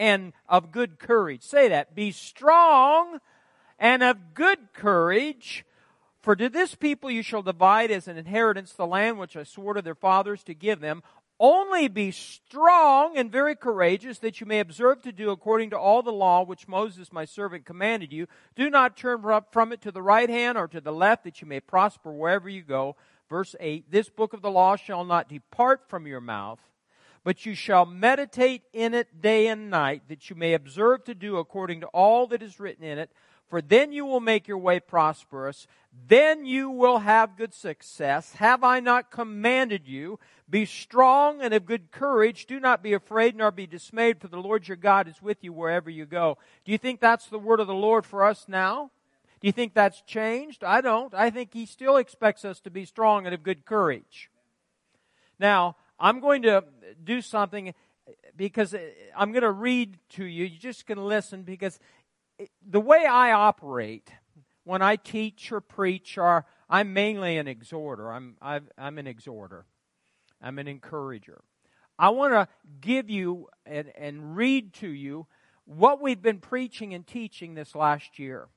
and 0.00 0.32
of 0.48 0.72
good 0.72 0.98
courage. 0.98 1.42
Say 1.42 1.68
that. 1.68 1.94
Be 1.94 2.10
strong 2.10 3.18
and 3.78 4.02
of 4.02 4.32
good 4.32 4.72
courage. 4.72 5.66
For 6.22 6.34
to 6.34 6.48
this 6.48 6.74
people 6.74 7.10
you 7.10 7.22
shall 7.22 7.42
divide 7.42 7.90
as 7.90 8.08
an 8.08 8.16
inheritance 8.16 8.72
the 8.72 8.86
land 8.86 9.18
which 9.18 9.36
I 9.36 9.42
swore 9.42 9.74
to 9.74 9.82
their 9.82 9.94
fathers 9.94 10.42
to 10.44 10.54
give 10.54 10.80
them. 10.80 11.02
Only 11.38 11.88
be 11.88 12.10
strong 12.10 13.16
and 13.16 13.30
very 13.30 13.56
courageous, 13.56 14.18
that 14.18 14.40
you 14.40 14.46
may 14.46 14.60
observe 14.60 15.02
to 15.02 15.12
do 15.12 15.30
according 15.30 15.70
to 15.70 15.78
all 15.78 16.02
the 16.02 16.12
law 16.12 16.44
which 16.44 16.68
Moses 16.68 17.12
my 17.12 17.24
servant 17.24 17.64
commanded 17.64 18.12
you. 18.12 18.26
Do 18.54 18.68
not 18.68 18.96
turn 18.96 19.22
from 19.50 19.72
it 19.72 19.80
to 19.82 19.92
the 19.92 20.02
right 20.02 20.28
hand 20.28 20.58
or 20.58 20.68
to 20.68 20.80
the 20.80 20.92
left, 20.92 21.24
that 21.24 21.40
you 21.40 21.46
may 21.46 21.60
prosper 21.60 22.12
wherever 22.12 22.48
you 22.48 22.62
go. 22.62 22.96
Verse 23.30 23.54
8 23.58 23.90
This 23.90 24.10
book 24.10 24.34
of 24.34 24.42
the 24.42 24.50
law 24.50 24.76
shall 24.76 25.04
not 25.04 25.30
depart 25.30 25.88
from 25.88 26.06
your 26.06 26.20
mouth, 26.20 26.60
but 27.24 27.44
you 27.44 27.54
shall 27.54 27.86
meditate 27.86 28.62
in 28.72 28.94
it 28.94 29.20
day 29.20 29.46
and 29.46 29.70
night, 29.70 30.02
that 30.08 30.30
you 30.30 30.36
may 30.36 30.54
observe 30.54 31.04
to 31.04 31.14
do 31.14 31.36
according 31.36 31.80
to 31.80 31.86
all 31.88 32.26
that 32.28 32.42
is 32.42 32.60
written 32.60 32.84
in 32.84 32.98
it 32.98 33.10
for 33.50 33.60
then 33.60 33.90
you 33.90 34.06
will 34.06 34.20
make 34.20 34.46
your 34.46 34.58
way 34.58 34.78
prosperous. 34.78 35.66
Then 36.06 36.46
you 36.46 36.70
will 36.70 37.00
have 37.00 37.36
good 37.36 37.52
success. 37.52 38.34
Have 38.34 38.62
I 38.62 38.78
not 38.78 39.10
commanded 39.10 39.88
you? 39.88 40.20
Be 40.48 40.64
strong 40.64 41.42
and 41.42 41.52
of 41.52 41.66
good 41.66 41.90
courage. 41.90 42.46
Do 42.46 42.60
not 42.60 42.80
be 42.80 42.92
afraid 42.92 43.34
nor 43.34 43.50
be 43.50 43.66
dismayed, 43.66 44.20
for 44.20 44.28
the 44.28 44.38
Lord 44.38 44.68
your 44.68 44.76
God 44.76 45.08
is 45.08 45.20
with 45.20 45.42
you 45.42 45.52
wherever 45.52 45.90
you 45.90 46.06
go. 46.06 46.38
Do 46.64 46.70
you 46.70 46.78
think 46.78 47.00
that's 47.00 47.26
the 47.26 47.40
word 47.40 47.58
of 47.58 47.66
the 47.66 47.74
Lord 47.74 48.06
for 48.06 48.24
us 48.24 48.46
now? 48.46 48.92
Do 49.40 49.48
you 49.48 49.52
think 49.52 49.74
that's 49.74 50.00
changed? 50.02 50.62
I 50.62 50.80
don't. 50.80 51.12
I 51.12 51.30
think 51.30 51.52
He 51.52 51.66
still 51.66 51.96
expects 51.96 52.44
us 52.44 52.60
to 52.60 52.70
be 52.70 52.84
strong 52.84 53.26
and 53.26 53.34
of 53.34 53.42
good 53.42 53.64
courage. 53.64 54.30
Now, 55.40 55.74
I'm 56.00 56.20
going 56.20 56.42
to 56.42 56.64
do 57.04 57.20
something 57.20 57.74
because 58.36 58.74
I'm 59.16 59.32
going 59.32 59.42
to 59.42 59.50
read 59.52 59.98
to 60.10 60.24
you. 60.24 60.46
You're 60.46 60.58
just 60.58 60.86
going 60.86 60.98
to 60.98 61.04
listen 61.04 61.42
because 61.42 61.78
the 62.66 62.80
way 62.80 63.04
I 63.04 63.32
operate 63.32 64.10
when 64.64 64.82
I 64.82 64.96
teach 64.96 65.52
or 65.52 65.60
preach, 65.60 66.16
or 66.16 66.46
I'm 66.68 66.92
mainly 66.92 67.36
an 67.38 67.48
exhorter. 67.48 68.12
I'm 68.12 68.36
i 68.40 68.60
am 68.78 68.98
an 68.98 69.06
exhorter. 69.06 69.66
I'm 70.40 70.58
an 70.58 70.68
encourager. 70.68 71.42
I 71.98 72.10
want 72.10 72.32
to 72.32 72.48
give 72.80 73.10
you 73.10 73.48
and, 73.66 73.92
and 73.96 74.36
read 74.36 74.72
to 74.74 74.88
you 74.88 75.26
what 75.66 76.00
we've 76.00 76.22
been 76.22 76.38
preaching 76.38 76.94
and 76.94 77.06
teaching 77.06 77.54
this 77.54 77.74
last 77.74 78.18
year. 78.18 78.48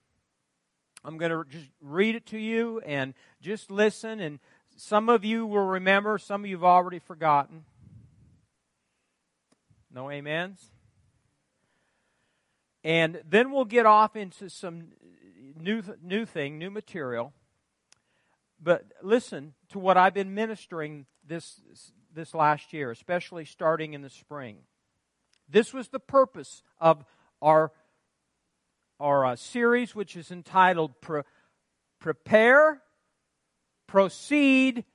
I'm 1.06 1.18
going 1.18 1.32
to 1.32 1.44
just 1.50 1.70
read 1.82 2.16
it 2.16 2.26
to 2.28 2.38
you 2.38 2.80
and 2.86 3.14
just 3.42 3.70
listen. 3.70 4.20
And 4.22 4.40
some 4.84 5.08
of 5.08 5.24
you 5.24 5.46
will 5.46 5.66
remember, 5.66 6.18
some 6.18 6.44
of 6.44 6.50
you 6.50 6.58
have 6.58 6.66
already 6.66 7.00
forgotten. 7.00 7.64
No 9.90 10.12
amens? 10.12 10.72
And 12.84 13.22
then 13.26 13.52
we'll 13.52 13.64
get 13.64 13.86
off 13.86 14.18
into 14.18 14.50
some 14.50 14.88
new, 15.58 15.82
new 16.04 16.26
thing, 16.26 16.60
new 16.60 16.70
material. 16.70 17.32
But 18.62 18.88
listen 19.02 19.54
to 19.70 19.80
what 19.80 19.96
I've 19.96 20.14
been 20.14 20.34
ministering 20.34 21.06
this, 21.26 21.62
this 22.14 22.34
last 22.34 22.74
year, 22.74 22.92
especially 22.92 23.46
starting 23.46 23.94
in 23.94 24.02
the 24.02 24.10
spring. 24.10 24.58
This 25.48 25.74
was 25.74 25.88
the 25.88 26.00
purpose 26.00 26.62
of 26.82 27.06
our, 27.42 27.72
our 29.00 29.28
uh, 29.28 29.36
series, 29.38 29.96
which 29.96 30.18
is 30.18 30.30
entitled 30.30 31.00
Pre- 31.00 31.22
Prepare, 32.00 32.83
Proceed, 33.94 34.86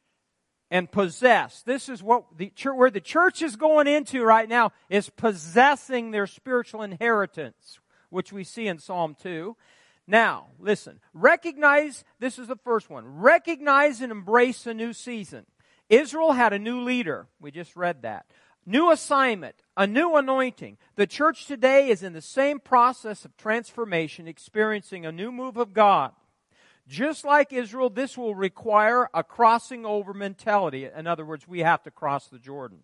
and 0.72 0.90
possess. 0.90 1.62
This 1.62 1.88
is 1.88 2.02
what 2.02 2.24
the 2.36 2.50
church, 2.50 2.74
where 2.74 2.90
the 2.90 3.00
church 3.00 3.42
is 3.42 3.54
going 3.54 3.86
into 3.86 4.24
right 4.24 4.48
now 4.48 4.72
is 4.90 5.08
possessing 5.08 6.10
their 6.10 6.26
spiritual 6.26 6.82
inheritance, 6.82 7.78
which 8.10 8.32
we 8.32 8.42
see 8.42 8.66
in 8.66 8.80
Psalm 8.80 9.14
2. 9.22 9.56
Now, 10.08 10.48
listen, 10.58 10.98
recognize, 11.14 12.02
this 12.18 12.40
is 12.40 12.48
the 12.48 12.56
first 12.56 12.90
one. 12.90 13.20
Recognize 13.20 14.00
and 14.00 14.10
embrace 14.10 14.66
a 14.66 14.74
new 14.74 14.92
season. 14.92 15.46
Israel 15.88 16.32
had 16.32 16.52
a 16.52 16.58
new 16.58 16.80
leader. 16.80 17.28
We 17.40 17.52
just 17.52 17.76
read 17.76 18.02
that. 18.02 18.26
New 18.66 18.90
assignment, 18.90 19.62
a 19.76 19.86
new 19.86 20.16
anointing. 20.16 20.76
The 20.96 21.06
church 21.06 21.46
today 21.46 21.88
is 21.88 22.02
in 22.02 22.14
the 22.14 22.20
same 22.20 22.58
process 22.58 23.24
of 23.24 23.36
transformation, 23.36 24.26
experiencing 24.26 25.06
a 25.06 25.12
new 25.12 25.30
move 25.30 25.56
of 25.56 25.72
God. 25.72 26.10
Just 26.88 27.24
like 27.24 27.52
Israel, 27.52 27.90
this 27.90 28.16
will 28.16 28.34
require 28.34 29.10
a 29.12 29.22
crossing 29.22 29.84
over 29.84 30.14
mentality. 30.14 30.86
In 30.86 31.06
other 31.06 31.24
words, 31.24 31.46
we 31.46 31.60
have 31.60 31.82
to 31.82 31.90
cross 31.90 32.28
the 32.28 32.38
Jordan. 32.38 32.78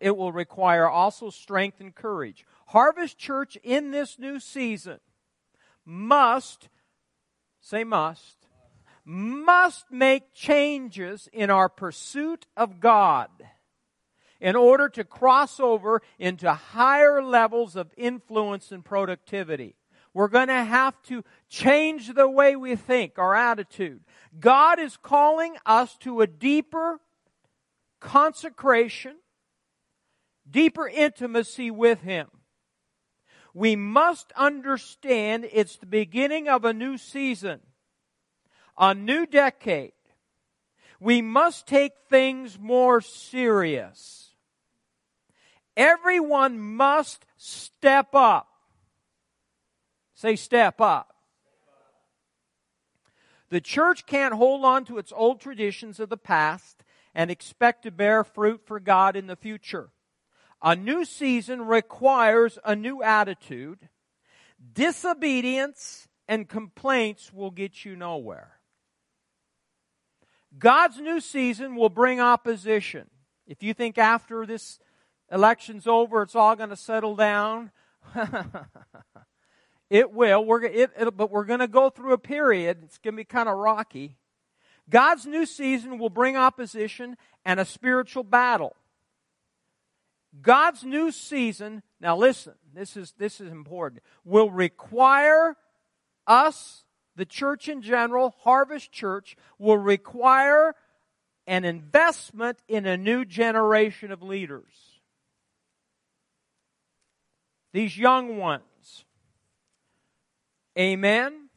It 0.00 0.16
will 0.16 0.32
require 0.32 0.88
also 0.88 1.30
strength 1.30 1.80
and 1.80 1.94
courage. 1.94 2.44
Harvest 2.66 3.16
Church 3.16 3.56
in 3.62 3.92
this 3.92 4.18
new 4.18 4.40
season 4.40 4.98
must, 5.84 6.68
say 7.60 7.84
must, 7.84 8.48
must 9.04 9.90
make 9.92 10.34
changes 10.34 11.28
in 11.32 11.48
our 11.48 11.68
pursuit 11.68 12.46
of 12.56 12.80
God 12.80 13.30
in 14.40 14.56
order 14.56 14.88
to 14.88 15.04
cross 15.04 15.60
over 15.60 16.02
into 16.18 16.52
higher 16.52 17.22
levels 17.22 17.76
of 17.76 17.92
influence 17.96 18.72
and 18.72 18.84
productivity. 18.84 19.76
We're 20.14 20.28
going 20.28 20.48
to 20.48 20.64
have 20.64 21.00
to 21.04 21.24
change 21.48 22.14
the 22.14 22.28
way 22.28 22.54
we 22.54 22.76
think, 22.76 23.18
our 23.18 23.34
attitude. 23.34 24.00
God 24.38 24.78
is 24.78 24.96
calling 24.96 25.56
us 25.64 25.96
to 25.98 26.20
a 26.20 26.26
deeper 26.26 27.00
consecration, 28.00 29.16
deeper 30.50 30.86
intimacy 30.86 31.70
with 31.70 32.02
Him. 32.02 32.28
We 33.54 33.76
must 33.76 34.32
understand 34.36 35.48
it's 35.50 35.76
the 35.76 35.86
beginning 35.86 36.48
of 36.48 36.64
a 36.64 36.72
new 36.72 36.98
season, 36.98 37.60
a 38.78 38.94
new 38.94 39.26
decade. 39.26 39.92
We 41.00 41.20
must 41.20 41.66
take 41.66 41.92
things 42.08 42.58
more 42.58 43.00
serious. 43.00 44.34
Everyone 45.76 46.60
must 46.60 47.24
step 47.36 48.14
up. 48.14 48.51
Say, 50.14 50.36
step 50.36 50.80
up. 50.80 51.14
The 53.50 53.60
church 53.60 54.06
can't 54.06 54.34
hold 54.34 54.64
on 54.64 54.84
to 54.86 54.98
its 54.98 55.12
old 55.14 55.40
traditions 55.40 56.00
of 56.00 56.08
the 56.08 56.16
past 56.16 56.84
and 57.14 57.30
expect 57.30 57.82
to 57.82 57.90
bear 57.90 58.24
fruit 58.24 58.62
for 58.64 58.80
God 58.80 59.16
in 59.16 59.26
the 59.26 59.36
future. 59.36 59.90
A 60.62 60.76
new 60.76 61.04
season 61.04 61.66
requires 61.66 62.58
a 62.64 62.74
new 62.74 63.02
attitude. 63.02 63.88
Disobedience 64.72 66.08
and 66.28 66.48
complaints 66.48 67.32
will 67.32 67.50
get 67.50 67.84
you 67.84 67.96
nowhere. 67.96 68.58
God's 70.58 71.00
new 71.00 71.20
season 71.20 71.74
will 71.74 71.88
bring 71.88 72.20
opposition. 72.20 73.10
If 73.46 73.62
you 73.62 73.74
think 73.74 73.98
after 73.98 74.46
this 74.46 74.78
election's 75.30 75.86
over, 75.86 76.22
it's 76.22 76.36
all 76.36 76.54
going 76.56 76.70
to 76.70 76.76
settle 76.76 77.16
down, 77.16 77.70
It 79.92 80.10
will. 80.10 80.42
We're, 80.42 80.62
it, 80.62 81.16
but 81.18 81.30
we're 81.30 81.44
going 81.44 81.60
to 81.60 81.68
go 81.68 81.90
through 81.90 82.14
a 82.14 82.18
period. 82.18 82.78
It's 82.82 82.96
going 82.96 83.12
to 83.12 83.18
be 83.18 83.24
kind 83.24 83.46
of 83.46 83.58
rocky. 83.58 84.16
God's 84.88 85.26
new 85.26 85.44
season 85.44 85.98
will 85.98 86.08
bring 86.08 86.34
opposition 86.34 87.18
and 87.44 87.60
a 87.60 87.66
spiritual 87.66 88.22
battle. 88.22 88.74
God's 90.40 90.82
new 90.82 91.10
season, 91.12 91.82
now 92.00 92.16
listen, 92.16 92.54
this 92.72 92.96
is, 92.96 93.12
this 93.18 93.38
is 93.38 93.52
important, 93.52 94.02
will 94.24 94.50
require 94.50 95.58
us, 96.26 96.84
the 97.14 97.26
church 97.26 97.68
in 97.68 97.82
general, 97.82 98.34
Harvest 98.44 98.92
Church, 98.92 99.36
will 99.58 99.76
require 99.76 100.74
an 101.46 101.66
investment 101.66 102.56
in 102.66 102.86
a 102.86 102.96
new 102.96 103.26
generation 103.26 104.10
of 104.10 104.22
leaders. 104.22 104.72
These 107.74 107.98
young 107.98 108.38
ones 108.38 108.62
Amen. 110.78 111.48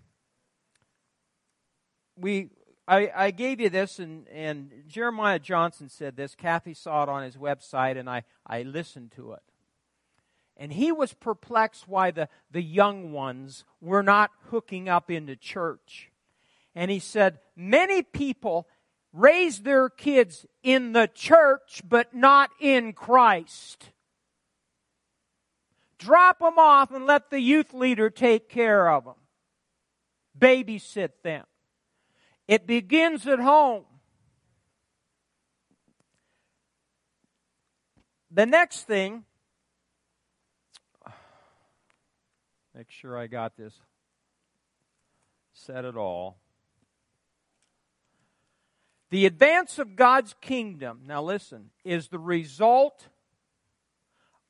We, 2.18 2.50
I, 2.88 3.12
I 3.16 3.32
gave 3.32 3.60
you 3.60 3.70
this, 3.70 4.00
and, 4.00 4.28
and 4.28 4.84
Jeremiah 4.88 5.40
Johnson 5.40 5.90
said 5.90 6.18
this. 6.18 6.36
Kathy 6.36 6.74
saw 6.74 7.04
it 7.04 7.10
on 7.10 7.24
his 7.24 7.38
website, 7.38 7.98
and 7.98 8.10
I, 8.10 8.24
I 8.46 8.64
listened 8.64 9.14
to 9.16 9.34
it. 9.34 9.42
And 10.58 10.72
he 10.72 10.92
was 10.92 11.14
perplexed 11.14 11.88
why 11.88 12.12
the, 12.12 12.30
the 12.52 12.62
young 12.62 13.12
ones 13.12 13.66
were 13.82 14.04
not 14.04 14.32
hooking 14.50 14.88
up 14.88 15.12
into 15.12 15.36
church. 15.36 16.12
And 16.74 16.90
he 16.92 17.00
said, 17.00 17.40
Many 17.56 18.04
people 18.04 18.68
raise 19.14 19.62
their 19.62 19.90
kids 19.90 20.46
in 20.62 20.92
the 20.92 21.10
church 21.14 21.82
but 21.88 22.14
not 22.14 22.50
in 22.60 22.94
Christ. 22.94 23.92
Drop 25.98 26.40
them 26.40 26.58
off 26.58 26.92
and 26.92 27.06
let 27.06 27.30
the 27.30 27.40
youth 27.40 27.74
leader 27.74 28.10
take 28.10 28.50
care 28.50 28.90
of 28.90 29.06
them. 29.06 29.16
Babysit 30.38 31.12
them. 31.24 31.46
It 32.48 32.68
begins 32.68 33.26
at 33.28 33.40
home. 33.40 33.86
The 38.30 38.46
next 38.46 38.84
thing, 38.84 39.24
make 42.76 42.92
sure 42.92 43.18
I 43.18 43.28
got 43.28 43.56
this 43.56 43.74
said 45.56 45.86
it 45.86 45.96
all. 45.96 46.38
The 49.10 49.26
advance 49.26 49.80
of 49.80 49.96
God's 49.96 50.36
kingdom, 50.42 51.02
now 51.06 51.24
listen, 51.24 51.70
is 51.84 52.10
the 52.10 52.20
result 52.20 53.08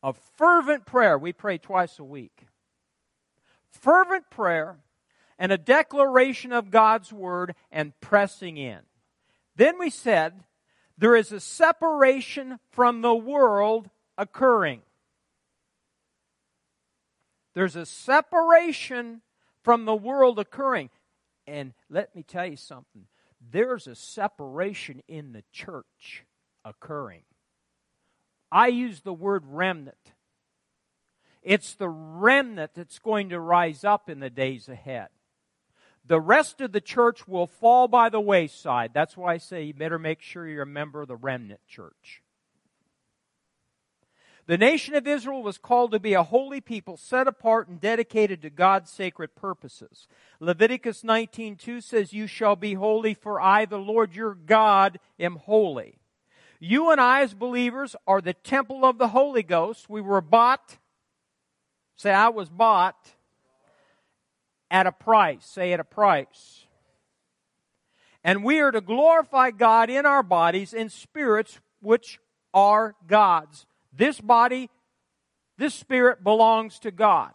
of 0.06 0.20
fervent 0.38 0.86
prayer. 0.86 1.18
We 1.18 1.34
pray 1.34 1.58
twice 1.58 1.98
a 1.98 2.04
week. 2.04 2.46
Fervent 3.72 4.30
prayer 4.30 4.78
and 5.40 5.52
a 5.52 5.58
declaration 5.58 6.54
of 6.54 6.70
God's 6.70 7.12
word 7.12 7.56
and 7.72 8.00
pressing 8.02 8.56
in. 8.56 8.82
Then 9.56 9.80
we 9.80 9.90
said 9.90 10.44
there 10.96 11.16
is 11.16 11.32
a 11.32 11.40
separation 11.40 12.60
from 12.70 13.02
the 13.02 13.16
world 13.16 13.90
occurring. 14.16 14.84
There's 17.56 17.76
a 17.76 17.88
separation 17.88 19.22
from 19.64 19.86
the 19.86 19.96
world 19.96 20.38
occurring. 20.38 20.92
And 21.48 21.74
let 21.90 22.16
me 22.16 22.22
tell 22.22 22.46
you 22.46 22.58
something 22.58 23.08
there's 23.52 23.88
a 23.88 23.96
separation 23.96 25.02
in 25.08 25.34
the 25.34 25.44
church 25.52 26.26
occurring. 26.64 27.24
I 28.56 28.68
use 28.68 29.02
the 29.02 29.14
word 29.14 29.44
remnant. 29.48 30.14
It's 31.44 31.76
the 31.76 31.90
remnant 31.90 32.72
that's 32.74 33.00
going 33.00 33.28
to 33.30 33.40
rise 33.40 33.84
up 33.84 34.10
in 34.10 34.22
the 34.22 34.30
days 34.30 34.70
ahead. 34.70 35.10
The 36.06 36.22
rest 36.22 36.62
of 36.62 36.72
the 36.72 36.80
church 36.80 37.28
will 37.28 37.48
fall 37.48 37.90
by 37.90 38.08
the 38.08 38.22
wayside. 38.22 38.92
That's 38.94 39.18
why 39.18 39.34
I 39.34 39.38
say 39.40 39.64
you 39.64 39.74
better 39.74 40.00
make 40.00 40.22
sure 40.22 40.48
you're 40.48 40.64
a 40.64 40.66
member 40.66 41.02
of 41.02 41.10
the 41.10 41.18
remnant 41.18 41.60
church. 41.68 42.22
The 44.46 44.58
nation 44.58 44.96
of 44.96 45.06
Israel 45.06 45.44
was 45.44 45.58
called 45.58 45.92
to 45.92 46.00
be 46.00 46.14
a 46.14 46.24
holy 46.24 46.62
people 46.62 46.96
set 46.96 47.28
apart 47.28 47.68
and 47.68 47.82
dedicated 47.82 48.42
to 48.44 48.50
God's 48.50 48.90
sacred 48.90 49.36
purposes. 49.36 50.08
Leviticus 50.40 51.04
19:2 51.04 51.82
says, 51.82 52.14
"You 52.14 52.26
shall 52.26 52.56
be 52.56 52.76
holy 52.76 53.16
for 53.16 53.42
I 53.42 53.66
the 53.66 53.80
Lord 53.80 54.16
your 54.16 54.34
God 54.34 55.02
am 55.20 55.36
holy." 55.36 56.00
You 56.60 56.92
and 56.92 57.02
I 57.02 57.22
as 57.22 57.34
believers 57.34 57.96
are 58.08 58.22
the 58.22 58.34
temple 58.34 58.86
of 58.86 58.98
the 58.98 59.10
Holy 59.10 59.44
Ghost. 59.44 59.90
We 59.90 60.02
were 60.02 60.22
bought. 60.22 60.78
Say 61.96 62.12
I 62.12 62.30
was 62.30 62.50
bought 62.50 62.98
at 64.72 64.88
a 64.88 64.92
price. 64.92 65.46
Say 65.46 65.74
at 65.74 65.80
a 65.80 65.86
price. 65.86 66.66
And 68.24 68.44
we 68.44 68.60
are 68.60 68.72
to 68.72 68.82
glorify 68.82 69.52
God 69.52 69.90
in 69.90 70.06
our 70.06 70.24
bodies 70.24 70.74
and 70.74 70.92
spirits 70.92 71.60
which 71.82 72.20
are 72.54 72.96
God's. 73.08 73.68
This 73.94 74.20
body, 74.20 74.70
this 75.58 75.76
spirit 75.76 76.24
belongs 76.24 76.80
to 76.80 76.92
God. 76.92 77.32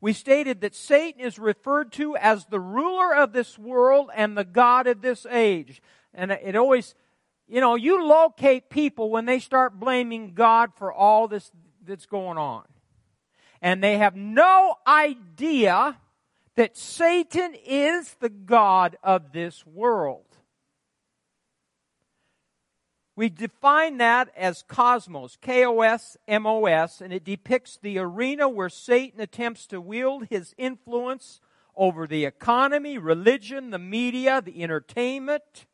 We 0.00 0.12
stated 0.12 0.62
that 0.62 0.74
Satan 0.74 1.20
is 1.20 1.38
referred 1.38 1.92
to 1.92 2.16
as 2.16 2.46
the 2.46 2.58
ruler 2.58 3.14
of 3.14 3.32
this 3.32 3.56
world 3.56 4.10
and 4.14 4.36
the 4.36 4.44
God 4.44 4.88
of 4.88 5.00
this 5.00 5.26
age. 5.30 5.80
And 6.14 6.30
it 6.32 6.56
always, 6.56 6.94
you 7.48 7.60
know, 7.60 7.74
you 7.74 8.06
locate 8.06 8.70
people 8.70 9.10
when 9.10 9.24
they 9.24 9.38
start 9.38 9.78
blaming 9.78 10.34
God 10.34 10.72
for 10.76 10.92
all 10.92 11.28
this 11.28 11.50
that's 11.84 12.06
going 12.06 12.38
on. 12.38 12.64
And 13.60 13.82
they 13.82 13.98
have 13.98 14.16
no 14.16 14.74
idea 14.86 15.96
that 16.56 16.76
Satan 16.76 17.54
is 17.64 18.14
the 18.20 18.28
God 18.28 18.96
of 19.02 19.32
this 19.32 19.64
world. 19.66 20.26
We 23.14 23.28
define 23.28 23.98
that 23.98 24.30
as 24.36 24.64
cosmos, 24.66 25.36
K 25.40 25.64
O 25.66 25.80
S 25.80 26.16
M 26.26 26.46
O 26.46 26.64
S, 26.64 27.00
and 27.00 27.12
it 27.12 27.24
depicts 27.24 27.78
the 27.80 27.98
arena 27.98 28.48
where 28.48 28.70
Satan 28.70 29.20
attempts 29.20 29.66
to 29.68 29.80
wield 29.80 30.26
his 30.30 30.54
influence 30.56 31.40
over 31.76 32.06
the 32.06 32.24
economy, 32.24 32.98
religion, 32.98 33.70
the 33.70 33.78
media, 33.78 34.40
the 34.40 34.62
entertainment, 34.62 35.66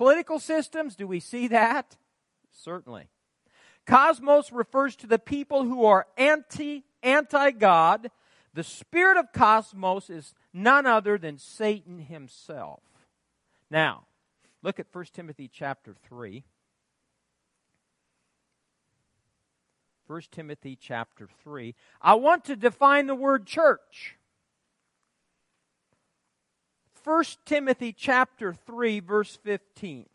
political 0.00 0.38
systems. 0.38 0.96
Do 0.96 1.06
we 1.06 1.20
see 1.20 1.46
that? 1.48 1.98
Certainly. 2.52 3.10
Cosmos 3.84 4.50
refers 4.50 4.96
to 4.96 5.06
the 5.06 5.18
people 5.18 5.64
who 5.64 5.84
are 5.84 6.06
anti 6.16 6.84
anti 7.02 7.50
God. 7.50 8.10
The 8.54 8.64
spirit 8.64 9.18
of 9.18 9.30
cosmos 9.34 10.08
is 10.08 10.32
none 10.54 10.86
other 10.86 11.18
than 11.18 11.36
Satan 11.36 11.98
himself. 11.98 12.80
Now, 13.70 14.06
look 14.62 14.80
at 14.80 14.86
1 14.90 15.04
Timothy 15.12 15.50
chapter 15.52 15.94
3. 16.08 16.44
1 20.06 20.22
Timothy 20.32 20.78
chapter 20.80 21.28
3. 21.44 21.74
I 22.00 22.14
want 22.14 22.46
to 22.46 22.56
define 22.56 23.06
the 23.06 23.14
word 23.14 23.46
church. 23.46 24.16
1 27.04 27.24
Timothy 27.44 27.92
chapter 27.92 28.52
3 28.52 29.00
verse 29.00 29.38
15. 29.42 30.06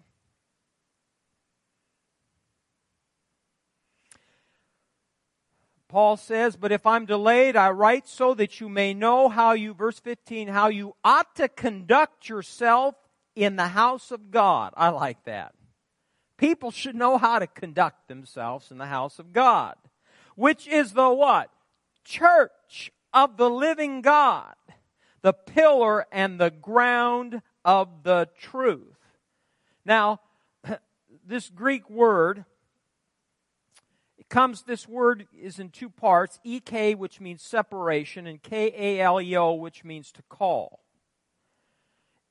Paul 5.88 6.18
says, 6.18 6.58
But 6.58 6.72
if 6.72 6.86
I'm 6.86 7.06
delayed, 7.06 7.56
I 7.56 7.70
write 7.70 8.08
so 8.08 8.34
that 8.34 8.60
you 8.60 8.68
may 8.68 8.94
know 8.94 9.30
how 9.30 9.54
you, 9.54 9.74
verse 9.74 10.00
15, 10.00 10.50
how 10.50 10.68
you 10.68 10.96
ought 11.04 11.36
to 11.36 11.48
conduct 11.48 12.28
yourself 12.28 12.96
in 13.36 13.56
the 13.56 13.70
house 13.70 14.12
of 14.12 14.32
God. 14.32 14.74
I 14.76 14.90
like 14.90 15.24
that. 15.24 15.54
People 16.38 16.72
should 16.72 16.96
know 16.96 17.18
how 17.18 17.40
to 17.40 17.48
conduct 17.48 18.10
themselves 18.10 18.72
in 18.72 18.78
the 18.78 18.88
house 18.88 19.20
of 19.20 19.32
God 19.32 19.76
which 20.36 20.68
is 20.68 20.94
the 20.94 21.10
what? 21.10 21.50
Church 22.04 22.92
of 23.14 23.38
the 23.38 23.50
living 23.50 24.02
God, 24.02 24.54
the 25.26 25.34
pillar 25.34 26.06
and 26.12 26.40
the 26.40 26.52
ground 26.52 27.42
of 27.66 28.04
the 28.04 28.30
truth. 28.40 28.96
Now, 29.84 30.20
this 31.26 31.50
Greek 31.50 31.90
word, 31.90 32.46
it 34.20 34.30
comes, 34.30 34.62
this 34.62 34.88
word 34.88 35.26
is 35.36 35.58
in 35.58 35.70
two 35.70 35.90
parts, 35.90 36.40
ek, 36.46 36.96
which 36.96 37.20
means 37.20 37.42
separation, 37.42 38.28
and 38.28 38.40
k-a-l-e-o, 38.40 39.54
which 39.56 39.84
means 39.84 40.12
to 40.12 40.22
call. 40.30 40.82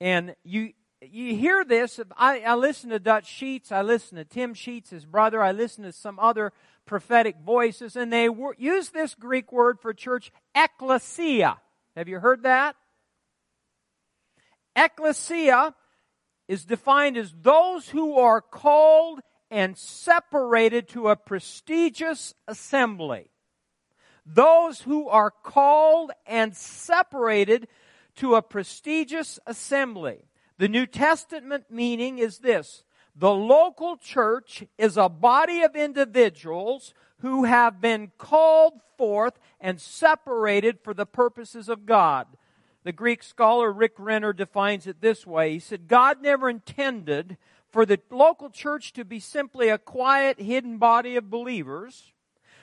And 0.00 0.37
you, 0.44 0.72
you 1.02 1.35
hear 1.35 1.64
this. 1.64 1.98
I, 2.16 2.42
I 2.42 2.54
listen 2.54 2.90
to 2.90 3.00
Dutch 3.00 3.26
Sheets. 3.26 3.72
I 3.72 3.83
listen 3.83 4.18
to 4.18 4.24
Tim 4.24 4.54
Sheets, 4.54 4.90
his 4.90 5.04
brother. 5.04 5.42
I 5.42 5.50
listen 5.50 5.83
to 5.83 5.90
some 5.90 6.20
other 6.20 6.52
prophetic 6.87 7.38
voices, 7.44 7.96
and 7.96 8.12
they 8.12 8.28
wor- 8.28 8.54
use 8.57 8.90
this 8.90 9.16
Greek 9.16 9.50
word 9.50 9.80
for 9.80 9.92
church, 9.92 10.30
ecclesia. 10.54 11.57
Have 11.96 12.07
you 12.07 12.20
heard 12.20 12.44
that? 12.44 12.76
Ecclesia 14.76 15.74
is 16.48 16.64
defined 16.64 17.16
as 17.16 17.32
those 17.40 17.88
who 17.88 18.18
are 18.18 18.40
called 18.40 19.20
and 19.50 19.76
separated 19.78 20.88
to 20.88 21.08
a 21.08 21.16
prestigious 21.16 22.34
assembly. 22.48 23.30
Those 24.26 24.80
who 24.80 25.08
are 25.08 25.30
called 25.30 26.10
and 26.26 26.56
separated 26.56 27.68
to 28.16 28.34
a 28.34 28.42
prestigious 28.42 29.38
assembly. 29.46 30.24
The 30.58 30.68
New 30.68 30.87
Testament 30.87 31.66
meaning 31.70 32.18
is 32.18 32.38
this 32.38 32.84
the 33.16 33.32
local 33.32 33.96
church 33.96 34.64
is 34.76 34.96
a 34.96 35.08
body 35.08 35.62
of 35.62 35.76
individuals 35.76 36.94
who 37.18 37.44
have 37.44 37.80
been 37.80 38.10
called 38.18 38.74
forth 38.98 39.38
and 39.60 39.80
separated 39.80 40.78
for 40.82 40.94
the 40.94 41.06
purposes 41.06 41.68
of 41.68 41.87
God. 41.87 42.26
The 42.85 42.92
Greek 42.92 43.23
scholar 43.23 43.73
Rick 43.73 43.94
Renner 43.99 44.35
defines 44.35 44.87
it 44.87 45.01
this 45.01 45.27
way. 45.27 45.55
He 45.55 45.59
said, 45.59 45.88
God 45.88 46.23
never 46.23 46.51
intended 46.51 47.38
for 47.70 47.87
the 47.87 47.99
local 48.11 48.51
church 48.51 48.92
to 48.92 49.05
be 49.05 49.18
simply 49.18 49.68
a 49.68 49.79
quiet, 49.79 50.38
hidden 50.38 50.77
body 50.77 51.16
of 51.16 51.31
believers. 51.31 52.12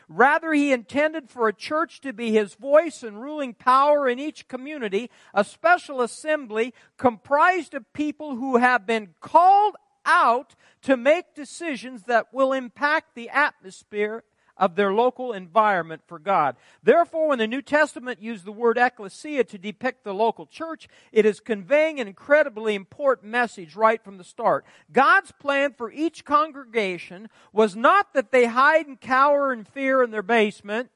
Rather, 0.08 0.54
he 0.54 0.72
intended 0.72 1.30
for 1.30 1.48
a 1.48 1.54
church 1.54 2.02
to 2.02 2.14
be 2.14 2.32
his 2.32 2.54
voice 2.54 3.02
and 3.02 3.22
ruling 3.22 3.54
power 3.54 4.08
in 4.08 4.20
each 4.20 4.48
community, 4.48 5.10
a 5.34 5.44
special 5.44 6.02
assembly 6.02 6.74
comprised 6.98 7.74
of 7.74 7.92
people 7.94 8.36
who 8.36 8.58
have 8.58 8.86
been 8.86 9.16
called 9.22 9.76
out 10.06 10.56
to 10.84 10.98
make 10.98 11.34
decisions 11.34 12.04
that 12.04 12.34
will 12.34 12.54
impact 12.54 13.16
the 13.16 13.30
atmosphere 13.30 14.24
of 14.58 14.76
their 14.76 14.94
local 14.94 15.34
environment 15.34 16.02
for 16.08 16.20
God. 16.20 16.56
Therefore, 16.84 17.30
when 17.30 17.40
the 17.40 17.48
New 17.48 17.62
Testament 17.62 18.22
used 18.22 18.46
the 18.46 18.52
word 18.52 18.78
ecclesia 18.78 19.44
to 19.46 19.58
depict 19.58 20.04
the 20.04 20.14
local 20.14 20.46
church, 20.46 20.88
it 21.12 21.26
is 21.26 21.40
conveying 21.40 22.00
an 22.00 22.08
incredibly 22.08 22.76
important 22.76 23.32
message 23.32 23.76
right 23.76 24.04
from 24.04 24.18
the 24.18 24.24
start. 24.24 24.66
God's 24.92 25.32
plan 25.32 25.74
for 25.74 25.92
each 25.92 26.26
congregation 26.26 27.30
was 27.54 27.76
not 27.76 28.14
that 28.14 28.32
they 28.32 28.46
hide 28.46 28.88
and 28.88 29.00
cower 29.00 29.52
in 29.52 29.64
fear 29.64 30.04
in 30.04 30.12
their 30.12 30.22
basement, 30.22 30.90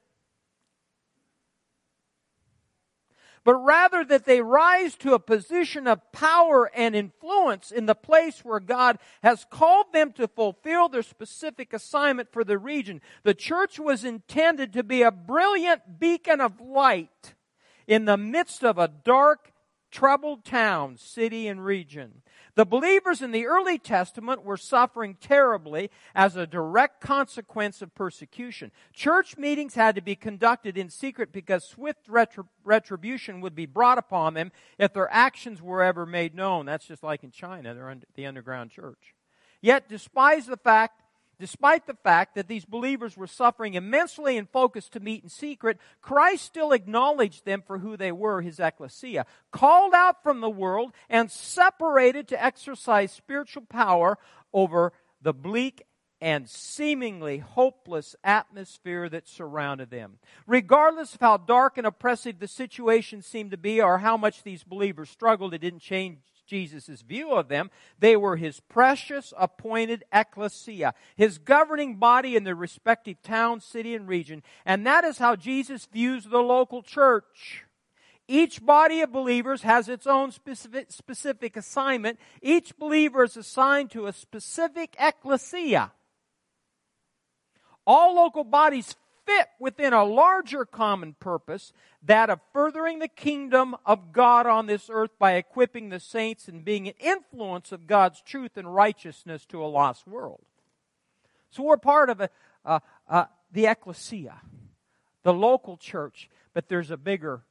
but 3.46 3.56
rather 3.56 4.04
that 4.04 4.26
they 4.26 4.42
rise 4.42 4.96
to 4.96 5.14
a 5.14 5.20
position 5.20 5.88
of 5.88 6.12
power 6.12 6.70
and 6.76 6.96
influence 6.96 7.72
in 7.72 7.86
the 7.86 7.96
place 7.96 8.44
where 8.44 8.60
God 8.60 8.98
has 9.24 9.46
called 9.50 9.94
them 9.94 10.12
to 10.14 10.28
fulfill 10.28 10.90
their 10.90 11.04
specific 11.04 11.72
assignment 11.72 12.34
for 12.34 12.44
the 12.44 12.58
region. 12.58 13.02
The 13.24 13.36
church 13.36 13.80
was 13.80 14.04
intended 14.04 14.74
to 14.74 14.84
be 14.84 15.04
a 15.04 15.12
brilliant 15.12 16.00
beacon 16.00 16.42
of 16.42 16.60
light 16.60 17.36
in 17.88 18.06
the 18.06 18.18
midst 18.18 18.64
of 18.64 18.80
a 18.80 18.88
dark, 18.88 19.54
troubled 19.92 20.44
town, 20.44 20.98
city, 20.98 21.48
and 21.48 21.64
region. 21.64 22.24
The 22.56 22.66
believers 22.66 23.22
in 23.22 23.32
the 23.32 23.48
early 23.48 23.78
Testament 23.78 24.44
were 24.44 24.56
suffering 24.56 25.18
terribly 25.20 25.92
as 26.16 26.38
a 26.38 26.48
direct 26.48 27.02
consequence 27.02 27.82
of 27.82 27.94
persecution. 27.94 28.72
Church 28.94 29.38
meetings 29.38 29.76
had 29.76 29.96
to 29.96 30.02
be 30.02 30.16
conducted 30.16 30.78
in 30.78 30.90
secret 30.90 31.34
because 31.34 31.66
swift 31.66 32.08
retribution 32.64 33.42
would 33.42 33.56
be 33.56 33.66
brought 33.66 33.98
upon 33.98 34.36
them 34.36 34.54
if 34.80 34.94
their 34.94 35.12
actions 35.12 35.62
were 35.62 35.84
ever 35.84 36.06
made 36.06 36.34
known. 36.34 36.66
That's 36.66 36.88
just 36.88 37.04
like 37.04 37.26
in 37.26 37.32
China, 37.32 37.98
the 38.16 38.26
underground 38.26 38.72
church. 38.72 39.16
Yet, 39.62 39.90
despite 39.90 40.46
the 40.46 40.58
fact 40.58 41.02
Despite 41.40 41.86
the 41.86 41.96
fact 41.96 42.36
that 42.36 42.48
these 42.48 42.66
believers 42.66 43.18
were 43.18 43.28
suffering 43.28 43.74
immensely 43.74 44.38
and 44.38 44.50
focused 44.50 44.94
to 44.94 45.00
meet 45.00 45.24
in 45.24 45.30
secret, 45.30 45.80
Christ 46.02 46.46
still 46.46 46.72
acknowledged 46.72 47.46
them 47.46 47.62
for 47.66 47.80
who 47.80 47.98
they 47.98 48.12
were, 48.12 48.42
his 48.42 48.60
ecclesia, 48.60 49.26
called 49.52 49.94
out 49.94 50.24
from 50.24 50.42
the 50.42 50.50
world 50.50 50.94
and 51.10 51.30
separated 51.30 52.28
to 52.30 52.44
exercise 52.44 53.12
spiritual 53.12 53.64
power 53.64 54.18
over 54.54 54.94
the 55.22 55.34
bleak 55.34 55.84
and 56.22 56.50
seemingly 56.50 57.40
hopeless 57.40 58.16
atmosphere 58.24 59.10
that 59.10 59.28
surrounded 59.28 59.90
them. 59.90 60.18
Regardless 60.48 61.14
of 61.14 61.22
how 61.22 61.38
dark 61.38 61.78
and 61.78 61.86
oppressive 61.86 62.40
the 62.40 62.48
situation 62.48 63.22
seemed 63.22 63.52
to 63.52 63.58
be 63.58 63.82
or 63.82 63.98
how 64.00 64.16
much 64.16 64.44
these 64.44 64.64
believers 64.64 65.10
struggled, 65.10 65.54
it 65.54 65.60
didn't 65.60 65.82
change 65.82 66.18
Jesus' 66.46 67.02
view 67.02 67.32
of 67.34 67.48
them. 67.48 67.70
They 68.00 68.16
were 68.16 68.38
his 68.38 68.60
precious 68.60 69.34
appointed 69.38 70.04
ecclesia, 70.14 70.94
his 71.16 71.38
governing 71.38 71.96
body 71.96 72.36
in 72.36 72.44
their 72.44 72.56
respective 72.56 73.22
town, 73.22 73.60
city, 73.60 73.96
and 73.96 74.08
region. 74.08 74.44
And 74.66 74.86
that 74.86 75.04
is 75.04 75.18
how 75.18 75.36
Jesus 75.36 75.86
views 75.86 76.26
the 76.26 76.40
local 76.40 76.82
church. 76.82 77.64
Each 78.28 78.64
body 78.64 79.02
of 79.02 79.12
believers 79.12 79.62
has 79.62 79.88
its 79.88 80.08
own 80.08 80.32
specific, 80.32 80.92
specific 80.92 81.56
assignment. 81.56 82.20
Each 82.42 82.76
believer 82.78 83.24
is 83.24 83.38
assigned 83.38 83.92
to 83.92 84.08
a 84.08 84.14
specific 84.14 84.96
ecclesia. 85.00 85.92
All 87.86 88.16
local 88.16 88.44
bodies 88.44 88.96
fit 89.26 89.48
within 89.60 89.94
a 89.94 90.04
larger 90.04 90.66
common 90.66 91.16
purpose, 91.20 91.74
that 92.04 92.30
of 92.30 92.40
furthering 92.54 93.00
the 93.00 93.08
kingdom 93.08 93.76
of 93.86 94.12
God 94.12 94.46
on 94.46 94.68
this 94.68 94.90
earth 94.90 95.12
by 95.18 95.34
equipping 95.34 95.90
the 95.90 96.00
saints 96.00 96.48
and 96.48 96.66
being 96.66 96.88
an 96.88 96.94
influence 97.00 97.72
of 97.72 97.88
God's 97.88 98.22
truth 98.22 98.58
and 98.58 98.74
righteousness 98.74 99.46
to 99.48 99.64
a 99.64 99.68
lost 99.68 100.08
world. 100.08 100.42
So 101.50 101.64
we're 101.64 101.78
part 101.78 102.10
of 102.10 102.22
a, 102.22 102.30
uh, 102.66 102.80
uh, 103.08 103.26
the 103.52 103.68
ecclesia, 103.68 104.42
the 105.24 105.34
local 105.34 105.78
church, 105.78 106.30
but 106.54 106.68
there's 106.68 106.92
a 106.92 106.98
bigger 106.98 107.44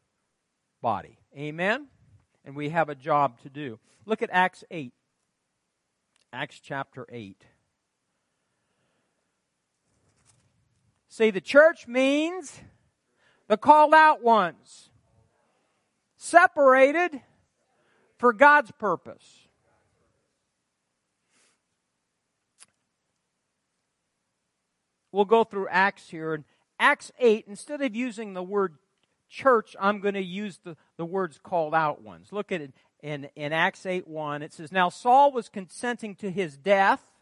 body. 0.83 1.19
Amen? 1.37 1.87
And 2.45 2.55
we 2.55 2.69
have 2.69 2.89
a 2.89 2.95
job 2.95 3.41
to 3.41 3.49
do. 3.49 3.79
Look 4.05 4.23
at 4.23 4.31
Acts 4.33 4.65
8. 4.71 4.93
Acts 6.33 6.61
chapter 6.61 7.07
8. 7.09 7.45
See, 11.17 11.31
the 11.31 11.41
church 11.41 11.87
means 11.87 12.61
the 13.47 13.57
called 13.57 13.95
out 13.95 14.25
ones, 14.25 14.91
separated 16.17 17.21
for 18.19 18.33
God's 18.33 18.73
purpose. 18.73 19.47
We'll 25.13 25.25
go 25.25 25.45
through 25.45 25.69
Acts 25.69 26.11
here. 26.11 26.35
And 26.35 26.45
Acts 26.81 27.13
8, 27.21 27.45
instead 27.47 27.81
of 27.81 27.95
using 27.95 28.35
the 28.35 28.43
word 28.43 28.75
church, 29.31 29.77
I'm 29.81 30.01
going 30.01 30.15
to 30.15 30.21
use 30.21 30.59
the, 30.65 30.77
the 30.97 31.07
words 31.07 31.39
called 31.41 31.77
out 31.77 32.03
ones. 32.03 32.33
Look 32.33 32.51
at 32.51 32.61
it 32.61 32.73
in, 33.05 33.29
in 33.37 33.53
Acts 33.53 33.87
8 33.87 34.09
1. 34.09 34.43
It 34.43 34.53
says, 34.53 34.73
Now 34.73 34.89
Saul 34.89 35.31
was 35.31 35.49
consenting 35.49 36.17
to 36.17 36.33
his 36.33 36.57
death 36.57 37.14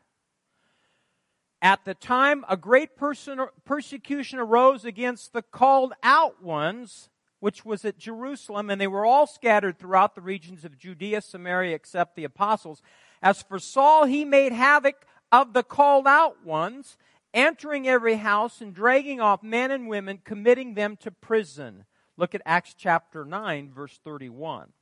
at 1.62 1.84
the 1.84 1.94
time, 1.94 2.44
a 2.48 2.56
great 2.56 2.90
persecution 2.96 4.38
arose 4.40 4.84
against 4.84 5.32
the 5.32 5.42
called 5.42 5.92
out 6.02 6.42
ones, 6.42 7.08
which 7.38 7.64
was 7.64 7.84
at 7.84 7.98
Jerusalem, 7.98 8.68
and 8.68 8.80
they 8.80 8.88
were 8.88 9.06
all 9.06 9.28
scattered 9.28 9.78
throughout 9.78 10.16
the 10.16 10.20
regions 10.20 10.64
of 10.64 10.76
Judea, 10.76 11.20
Samaria, 11.20 11.74
except 11.74 12.16
the 12.16 12.24
apostles. 12.24 12.82
As 13.22 13.42
for 13.42 13.60
Saul, 13.60 14.06
he 14.06 14.24
made 14.24 14.52
havoc 14.52 15.06
of 15.30 15.52
the 15.52 15.62
called 15.62 16.08
out 16.08 16.44
ones, 16.44 16.98
entering 17.32 17.88
every 17.88 18.16
house 18.16 18.60
and 18.60 18.74
dragging 18.74 19.20
off 19.20 19.42
men 19.42 19.70
and 19.70 19.88
women, 19.88 20.18
committing 20.24 20.74
them 20.74 20.96
to 20.96 21.12
prison. 21.12 21.84
Look 22.16 22.34
at 22.34 22.42
Acts 22.44 22.74
chapter 22.76 23.24
9, 23.24 23.70
verse 23.72 23.98
31. 24.04 24.72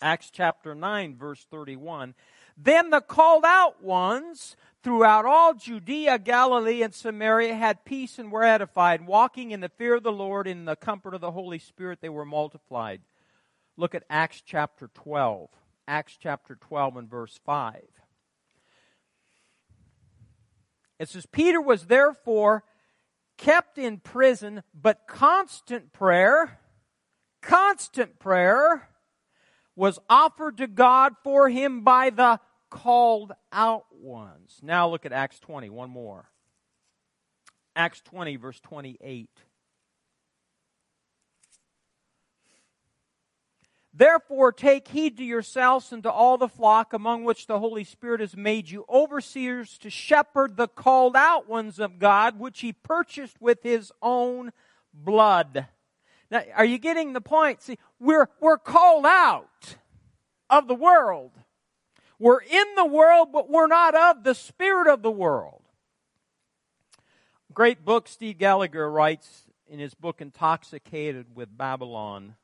Acts 0.00 0.30
chapter 0.30 0.74
9, 0.74 1.16
verse 1.16 1.46
31. 1.50 2.14
Then 2.56 2.90
the 2.90 3.00
called 3.00 3.44
out 3.44 3.82
ones 3.82 4.56
throughout 4.82 5.24
all 5.24 5.54
Judea, 5.54 6.18
Galilee, 6.18 6.82
and 6.82 6.94
Samaria 6.94 7.54
had 7.54 7.84
peace 7.84 8.18
and 8.18 8.32
were 8.32 8.44
edified, 8.44 9.06
walking 9.06 9.50
in 9.50 9.60
the 9.60 9.68
fear 9.68 9.96
of 9.96 10.02
the 10.02 10.12
Lord 10.12 10.46
and 10.46 10.60
in 10.60 10.64
the 10.66 10.76
comfort 10.76 11.14
of 11.14 11.20
the 11.20 11.32
Holy 11.32 11.58
Spirit, 11.58 12.00
they 12.00 12.08
were 12.08 12.24
multiplied. 12.24 13.02
Look 13.76 13.94
at 13.94 14.04
Acts 14.10 14.42
chapter 14.44 14.90
12. 14.94 15.48
Acts 15.88 16.16
chapter 16.20 16.54
12 16.54 16.96
and 16.96 17.10
verse 17.10 17.38
5. 17.44 17.82
It 20.98 21.08
says, 21.08 21.26
Peter 21.26 21.60
was 21.60 21.86
therefore 21.86 22.64
kept 23.38 23.78
in 23.78 23.98
prison, 23.98 24.62
but 24.74 25.06
constant 25.06 25.94
prayer, 25.94 26.58
constant 27.40 28.18
prayer 28.18 28.89
was 29.80 29.98
offered 30.10 30.58
to 30.58 30.66
God 30.66 31.14
for 31.24 31.48
him 31.48 31.80
by 31.80 32.10
the 32.10 32.38
called 32.68 33.32
out 33.50 33.86
ones. 33.90 34.58
Now 34.62 34.86
look 34.86 35.06
at 35.06 35.12
Acts 35.12 35.40
20, 35.40 35.70
one 35.70 35.88
more. 35.88 36.28
Acts 37.74 38.02
20, 38.02 38.36
verse 38.36 38.60
28. 38.60 39.30
Therefore, 43.94 44.52
take 44.52 44.86
heed 44.88 45.16
to 45.16 45.24
yourselves 45.24 45.92
and 45.92 46.02
to 46.02 46.12
all 46.12 46.36
the 46.36 46.46
flock 46.46 46.92
among 46.92 47.24
which 47.24 47.46
the 47.46 47.58
Holy 47.58 47.84
Spirit 47.84 48.20
has 48.20 48.36
made 48.36 48.68
you 48.68 48.84
overseers 48.86 49.78
to 49.78 49.88
shepherd 49.88 50.58
the 50.58 50.68
called 50.68 51.16
out 51.16 51.48
ones 51.48 51.78
of 51.78 51.98
God, 51.98 52.38
which 52.38 52.60
he 52.60 52.74
purchased 52.74 53.40
with 53.40 53.62
his 53.62 53.92
own 54.02 54.52
blood. 54.92 55.68
Now, 56.30 56.42
are 56.54 56.64
you 56.64 56.78
getting 56.78 57.12
the 57.12 57.20
point? 57.20 57.62
See, 57.62 57.78
we're, 57.98 58.28
we're 58.40 58.58
called 58.58 59.06
out 59.06 59.76
of 60.48 60.68
the 60.68 60.74
world. 60.74 61.32
We're 62.18 62.42
in 62.42 62.66
the 62.76 62.84
world, 62.84 63.28
but 63.32 63.48
we're 63.48 63.66
not 63.66 63.94
of 63.94 64.24
the 64.24 64.34
spirit 64.34 64.86
of 64.86 65.02
the 65.02 65.10
world. 65.10 65.62
Great 67.52 67.84
book 67.84 68.06
Steve 68.06 68.38
Gallagher 68.38 68.90
writes 68.90 69.44
in 69.68 69.78
his 69.78 69.94
book 69.94 70.20
Intoxicated 70.20 71.34
with 71.34 71.56
Babylon. 71.56 72.36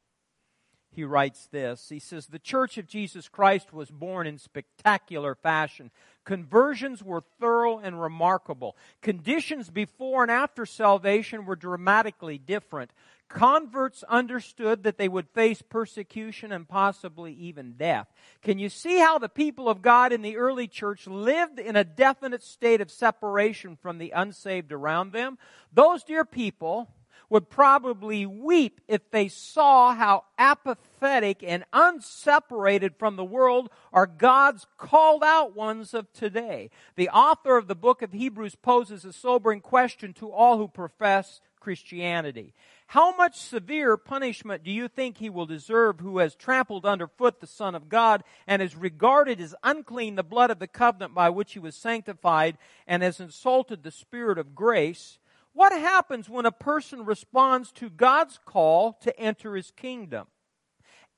He 0.90 1.05
writes 1.05 1.46
this. 1.53 1.90
He 1.90 1.99
says, 1.99 2.27
The 2.27 2.38
Church 2.38 2.79
of 2.79 2.87
Jesus 2.87 3.29
Christ 3.29 3.70
was 3.70 3.90
born 3.90 4.27
in 4.27 4.38
spectacular 4.38 5.35
fashion. 5.35 5.90
Conversions 6.25 7.03
were 7.03 7.22
thorough 7.38 7.79
and 7.79 8.01
remarkable. 8.01 8.79
Conditions 9.03 9.68
before 9.68 10.22
and 10.22 10.31
after 10.31 10.64
salvation 10.64 11.44
were 11.44 11.55
dramatically 11.55 12.38
different. 12.38 12.92
Converts 13.29 14.05
understood 14.05 14.85
that 14.85 14.99
they 14.99 15.09
would 15.09 15.29
face 15.29 15.61
persecution 15.61 16.53
and 16.53 16.69
possibly 16.69 17.33
even 17.33 17.73
death. 17.73 18.07
Can 18.41 18.59
you 18.59 18.69
see 18.69 18.99
how 18.99 19.19
the 19.19 19.29
people 19.29 19.69
of 19.69 19.83
God 19.83 20.12
in 20.12 20.23
the 20.23 20.37
early 20.37 20.69
church 20.69 21.07
lived 21.07 21.59
in 21.59 21.75
a 21.75 21.85
definite 21.85 22.45
state 22.45 22.81
of 22.81 22.91
separation 22.91 23.77
from 23.77 23.99
the 23.99 24.12
unsaved 24.12 24.73
around 24.73 25.12
them? 25.12 25.39
Those 25.73 26.05
dear 26.05 26.25
people 26.25 26.89
would 27.29 27.51
probably 27.51 28.25
weep 28.25 28.81
if 28.87 29.11
they 29.11 29.27
saw 29.27 29.95
how 29.95 30.25
apathetic 30.39 31.43
and 31.43 31.65
unseparated 31.73 32.95
from 32.97 33.17
the 33.17 33.25
world 33.25 33.69
are 33.93 34.07
God's 34.07 34.67
called 34.77 35.25
out 35.25 35.57
ones 35.57 35.93
of 35.93 36.12
today. 36.12 36.71
The 36.95 37.09
author 37.09 37.57
of 37.57 37.67
the 37.67 37.75
book 37.75 38.03
of 38.03 38.12
Hebrews 38.12 38.55
poses 38.55 39.05
a 39.05 39.12
sobering 39.12 39.61
question 39.61 40.12
to 40.15 40.31
all 40.31 40.59
who 40.59 40.69
profess 40.69 41.41
Christianity. 41.59 42.55
How 42.88 43.16
much 43.16 43.40
severe 43.40 43.96
punishment 43.96 44.62
do 44.62 44.70
you 44.70 44.87
think 44.87 45.18
he 45.18 45.29
will 45.29 45.46
deserve 45.46 45.99
who 45.99 46.18
has 46.18 46.37
trampled 46.37 46.87
underfoot 46.87 47.40
the 47.40 47.46
Son 47.46 47.75
of 47.75 47.88
God 47.88 48.22
and 48.46 48.62
has 48.62 48.77
regarded 48.77 49.40
as 49.40 49.57
unclean 49.64 50.14
the 50.14 50.22
blood 50.22 50.53
of 50.53 50.61
the 50.61 50.68
covenant 50.68 51.12
by 51.12 51.29
which 51.29 51.55
he 51.55 51.59
was 51.59 51.75
sanctified 51.75 52.57
and 52.87 53.03
has 53.03 53.18
insulted 53.18 53.83
the 53.83 53.90
Spirit 53.90 54.38
of 54.38 54.55
grace? 54.55 55.18
What 55.53 55.72
happens 55.72 56.29
when 56.29 56.46
a 56.46 56.53
person 56.53 57.05
responds 57.05 57.72
to 57.72 57.90
God's 57.90 58.38
call 58.44 58.92
to 59.01 59.18
enter 59.18 59.57
his 59.57 59.72
kingdom 59.72 60.29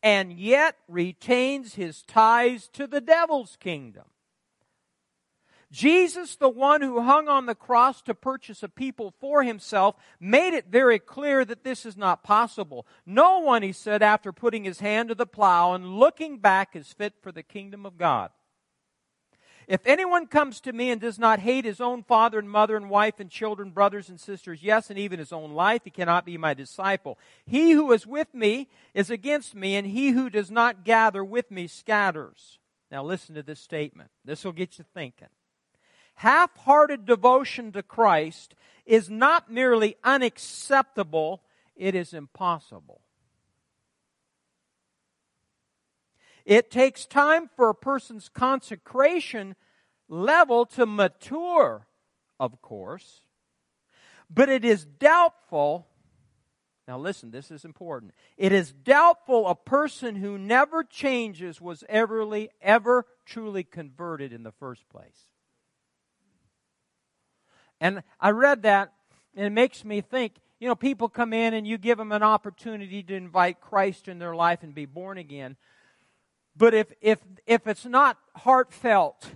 and 0.03 0.33
yet 0.33 0.77
retains 0.89 1.75
his 1.75 2.03
ties 2.03 2.69
to 2.69 2.87
the 2.87 3.01
devil's 3.03 3.57
kingdom? 3.57 4.05
Jesus, 5.71 6.37
the 6.37 6.49
one 6.49 6.81
who 6.81 7.03
hung 7.03 7.29
on 7.29 7.45
the 7.45 7.55
cross 7.55 8.01
to 8.03 8.15
purchase 8.15 8.63
a 8.63 8.69
people 8.69 9.13
for 9.21 9.43
himself, 9.43 9.97
made 10.19 10.55
it 10.55 10.67
very 10.71 10.99
clear 10.99 11.45
that 11.45 11.63
this 11.63 11.85
is 11.85 11.97
not 11.97 12.23
possible. 12.23 12.87
No 13.05 13.41
one, 13.41 13.63
he 13.63 13.73
said, 13.73 14.03
after 14.03 14.33
putting 14.33 14.65
his 14.65 14.81
hand 14.81 15.11
to 15.11 15.15
the 15.15 15.27
plow 15.27 15.75
and 15.75 15.99
looking 15.99 16.39
back, 16.39 16.75
is 16.75 16.93
fit 16.93 17.15
for 17.21 17.33
the 17.33 17.43
kingdom 17.43 17.85
of 17.85 17.99
God. 17.99 18.31
If 19.67 19.87
anyone 19.87 20.27
comes 20.27 20.63
to 20.63 20.73
me 20.73 20.91
and 20.91 20.99
does 20.99 21.19
not 21.19 21.41
hate 21.41 21.67
his 21.67 21.83
own 21.83 22.03
father 22.03 22.39
and 22.39 22.49
mother 22.49 22.75
and 22.75 22.89
wife 22.89 23.21
and 23.21 23.29
children, 23.29 23.69
brothers 23.69 24.09
and 24.09 24.19
sisters, 24.19 24.63
yes, 24.63 24.89
and 24.89 24.99
even 24.99 25.19
his 25.19 25.35
own 25.35 25.53
life, 25.53 25.83
he 25.85 25.91
cannot 25.91 26.25
be 26.25 26.39
my 26.39 26.55
disciple. 26.55 27.19
He 27.45 27.73
who 27.73 27.93
is 27.93 28.07
with 28.07 28.33
me 28.33 28.71
is 28.95 29.11
against 29.11 29.55
me, 29.55 29.77
and 29.77 29.87
he 29.87 30.13
who 30.13 30.31
does 30.31 30.51
not 30.51 30.85
gather 30.85 31.23
with 31.23 31.51
me 31.51 31.67
scatters. 31.67 32.59
Now 32.91 33.05
listen 33.05 33.35
to 33.35 33.43
this 33.43 33.61
statement. 33.61 34.09
This 34.25 34.43
will 34.43 34.53
get 34.53 34.79
you 34.79 34.87
thinking 34.95 35.29
half 36.19 36.57
hearted 36.57 37.07
devotion 37.07 37.71
to 37.71 37.83
Christ 37.83 38.57
is 38.85 39.09
not 39.09 39.53
merely 39.53 39.97
unacceptable, 40.03 41.43
it 41.77 41.95
is 41.95 42.13
impossible. 42.13 43.01
It 46.45 46.73
takes 46.73 47.07
time 47.07 47.49
for 47.55 47.69
a 47.69 47.75
person's 47.75 48.29
consecration 48.29 49.55
level 50.09 50.67
to 50.67 50.87
mature, 50.87 51.87
of 52.41 52.61
course, 52.63 53.21
but 54.29 54.49
it 54.49 54.65
is 54.65 54.85
doubtful. 54.85 55.87
Now, 56.89 56.99
listen, 56.99 57.31
this 57.31 57.53
is 57.53 57.65
important. 57.65 58.13
It 58.37 58.51
is 58.51 58.73
doubtful 58.73 59.47
a 59.47 59.55
person 59.55 60.17
who 60.17 60.37
never 60.37 60.83
changes 60.83 61.61
was 61.61 61.85
ever, 61.89 62.27
ever 62.61 63.07
truly 63.25 63.63
converted 63.63 64.33
in 64.33 64.43
the 64.43 64.53
first 64.53 64.89
place. 64.89 65.28
And 67.81 68.03
I 68.21 68.31
read 68.31 68.63
that, 68.63 68.93
and 69.37 69.47
it 69.47 69.51
makes 69.51 69.85
me 69.85 70.01
think, 70.01 70.35
you 70.61 70.69
know, 70.69 70.75
people 70.75 71.09
come 71.09 71.33
in 71.33 71.55
and 71.55 71.67
you 71.67 71.79
give 71.79 71.99
them 71.99 72.13
an 72.13 72.23
opportunity 72.23 73.03
to 73.05 73.15
invite 73.15 73.61
Christ 73.61 74.09
in 74.09 74.19
their 74.19 74.35
life 74.35 74.63
and 74.63 74.75
be 74.75 74.87
born 74.87 75.19
again. 75.19 75.57
But 76.57 76.75
if, 76.75 76.93
if, 77.01 77.21
if 77.47 77.67
it's 77.69 77.85
not 77.85 78.19
heartfelt, 78.35 79.31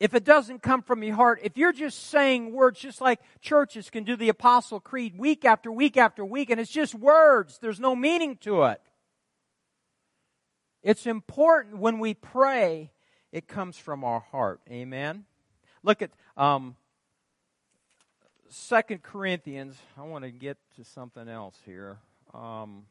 if 0.00 0.14
it 0.14 0.24
doesn't 0.24 0.62
come 0.62 0.82
from 0.82 1.02
your 1.02 1.14
heart, 1.14 1.40
if 1.42 1.56
you're 1.56 1.72
just 1.72 2.10
saying 2.10 2.52
words 2.52 2.80
just 2.80 3.00
like 3.00 3.20
churches 3.40 3.88
can 3.88 4.02
do 4.04 4.16
the 4.16 4.28
Apostle 4.28 4.80
Creed 4.80 5.16
week 5.16 5.44
after 5.44 5.70
week 5.70 5.96
after 5.96 6.24
week, 6.24 6.50
and 6.50 6.60
it's 6.60 6.70
just 6.70 6.94
words, 6.94 7.58
there's 7.62 7.80
no 7.80 7.94
meaning 7.94 8.36
to 8.38 8.64
it. 8.64 8.80
It's 10.82 11.06
important 11.06 11.78
when 11.78 11.98
we 11.98 12.14
pray, 12.14 12.90
it 13.32 13.48
comes 13.48 13.78
from 13.78 14.04
our 14.04 14.20
heart. 14.20 14.60
Amen? 14.70 15.24
Look 15.82 16.02
at 16.02 16.10
um, 16.36 16.76
2 18.68 18.80
Corinthians. 19.02 19.76
I 19.98 20.02
want 20.02 20.24
to 20.24 20.30
get 20.30 20.56
to 20.76 20.84
something 20.84 21.28
else 21.28 21.56
here. 21.64 21.98
Um, 22.34 22.84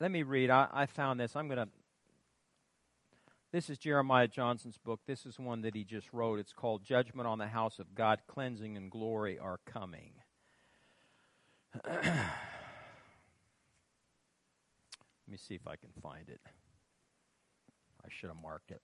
let 0.00 0.10
me 0.10 0.22
read. 0.22 0.50
I, 0.50 0.68
I 0.72 0.86
found 0.86 1.20
this. 1.20 1.36
I'm 1.36 1.48
going 1.48 1.58
to. 1.58 1.68
This 3.52 3.68
is 3.68 3.76
Jeremiah 3.76 4.28
Johnson's 4.28 4.78
book. 4.78 5.00
This 5.06 5.26
is 5.26 5.38
one 5.38 5.60
that 5.62 5.74
he 5.74 5.84
just 5.84 6.10
wrote. 6.12 6.38
It's 6.38 6.54
called 6.54 6.84
Judgment 6.84 7.26
on 7.26 7.38
the 7.38 7.48
House 7.48 7.78
of 7.78 7.94
God 7.94 8.20
Cleansing 8.26 8.78
and 8.78 8.90
Glory 8.90 9.38
Are 9.38 9.60
Coming. 9.66 10.12
Let 11.84 12.06
me 15.28 15.36
see 15.36 15.54
if 15.54 15.66
I 15.66 15.76
can 15.76 15.90
find 16.02 16.28
it. 16.28 16.40
I 18.04 18.08
should 18.10 18.28
have 18.28 18.42
marked 18.42 18.70
it. 18.70 18.82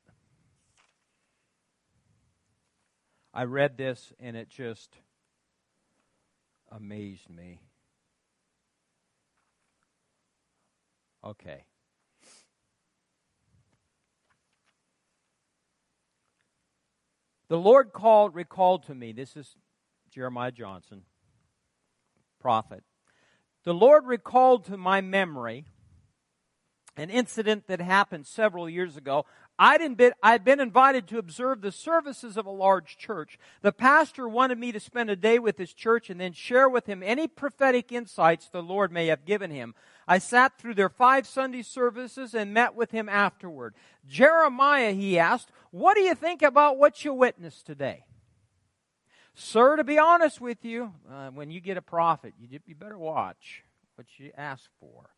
I 3.34 3.44
read 3.44 3.76
this 3.76 4.12
and 4.18 4.36
it 4.36 4.48
just 4.48 4.96
amazed 6.70 7.28
me. 7.28 7.60
Okay. 11.24 11.64
The 17.48 17.58
Lord 17.58 17.92
called, 17.92 18.34
recalled 18.34 18.84
to 18.84 18.94
me, 18.94 19.12
this 19.12 19.36
is 19.36 19.56
Jeremiah 20.10 20.52
Johnson, 20.52 21.02
prophet. 22.40 22.84
The 23.64 23.74
Lord 23.74 24.06
recalled 24.06 24.64
to 24.66 24.76
my 24.76 25.00
memory 25.00 25.66
an 26.98 27.10
incident 27.10 27.66
that 27.68 27.80
happened 27.80 28.26
several 28.26 28.68
years 28.68 28.96
ago. 28.96 29.24
I'd 29.58 29.96
been, 29.96 30.12
I'd 30.22 30.44
been 30.44 30.60
invited 30.60 31.08
to 31.08 31.18
observe 31.18 31.60
the 31.60 31.72
services 31.72 32.36
of 32.36 32.46
a 32.46 32.50
large 32.50 32.96
church. 32.96 33.38
The 33.62 33.72
pastor 33.72 34.28
wanted 34.28 34.58
me 34.58 34.72
to 34.72 34.80
spend 34.80 35.08
a 35.08 35.16
day 35.16 35.38
with 35.38 35.58
his 35.58 35.72
church 35.72 36.10
and 36.10 36.20
then 36.20 36.32
share 36.32 36.68
with 36.68 36.86
him 36.86 37.02
any 37.02 37.26
prophetic 37.26 37.90
insights 37.92 38.48
the 38.48 38.62
Lord 38.62 38.92
may 38.92 39.06
have 39.06 39.24
given 39.24 39.50
him. 39.50 39.74
I 40.06 40.18
sat 40.18 40.58
through 40.58 40.74
their 40.74 40.88
five 40.88 41.26
Sunday 41.26 41.62
services 41.62 42.34
and 42.34 42.54
met 42.54 42.74
with 42.74 42.90
him 42.90 43.08
afterward. 43.08 43.74
Jeremiah, 44.06 44.92
he 44.92 45.18
asked, 45.18 45.50
what 45.70 45.96
do 45.96 46.02
you 46.02 46.14
think 46.14 46.42
about 46.42 46.78
what 46.78 47.04
you 47.04 47.12
witnessed 47.14 47.66
today? 47.66 48.04
Sir, 49.34 49.76
to 49.76 49.84
be 49.84 49.98
honest 49.98 50.40
with 50.40 50.64
you, 50.64 50.92
uh, 51.08 51.28
when 51.30 51.50
you 51.50 51.60
get 51.60 51.76
a 51.76 51.82
prophet, 51.82 52.34
you, 52.40 52.58
you 52.66 52.74
better 52.74 52.98
watch 52.98 53.62
what 53.94 54.06
you 54.18 54.32
ask 54.36 54.68
for. 54.80 55.10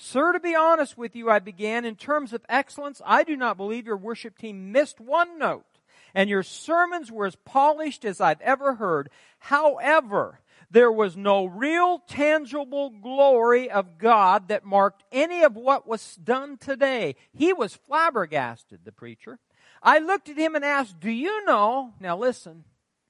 Sir, 0.00 0.32
to 0.32 0.38
be 0.38 0.54
honest 0.54 0.96
with 0.96 1.16
you, 1.16 1.28
I 1.28 1.40
began, 1.40 1.84
in 1.84 1.96
terms 1.96 2.32
of 2.32 2.44
excellence, 2.48 3.02
I 3.04 3.24
do 3.24 3.36
not 3.36 3.56
believe 3.56 3.84
your 3.84 3.96
worship 3.96 4.38
team 4.38 4.70
missed 4.70 5.00
one 5.00 5.40
note, 5.40 5.66
and 6.14 6.30
your 6.30 6.44
sermons 6.44 7.10
were 7.10 7.26
as 7.26 7.34
polished 7.34 8.04
as 8.04 8.20
I've 8.20 8.40
ever 8.40 8.76
heard. 8.76 9.10
However, 9.40 10.38
there 10.70 10.92
was 10.92 11.16
no 11.16 11.46
real 11.46 11.98
tangible 12.06 12.90
glory 12.90 13.68
of 13.68 13.98
God 13.98 14.46
that 14.48 14.64
marked 14.64 15.02
any 15.10 15.42
of 15.42 15.56
what 15.56 15.88
was 15.88 16.14
done 16.14 16.58
today. 16.58 17.16
He 17.32 17.52
was 17.52 17.74
flabbergasted, 17.74 18.84
the 18.84 18.92
preacher. 18.92 19.40
I 19.82 19.98
looked 19.98 20.28
at 20.28 20.38
him 20.38 20.54
and 20.54 20.64
asked, 20.64 21.00
Do 21.00 21.10
you 21.10 21.44
know? 21.44 21.94
Now 21.98 22.16
listen, 22.16 22.62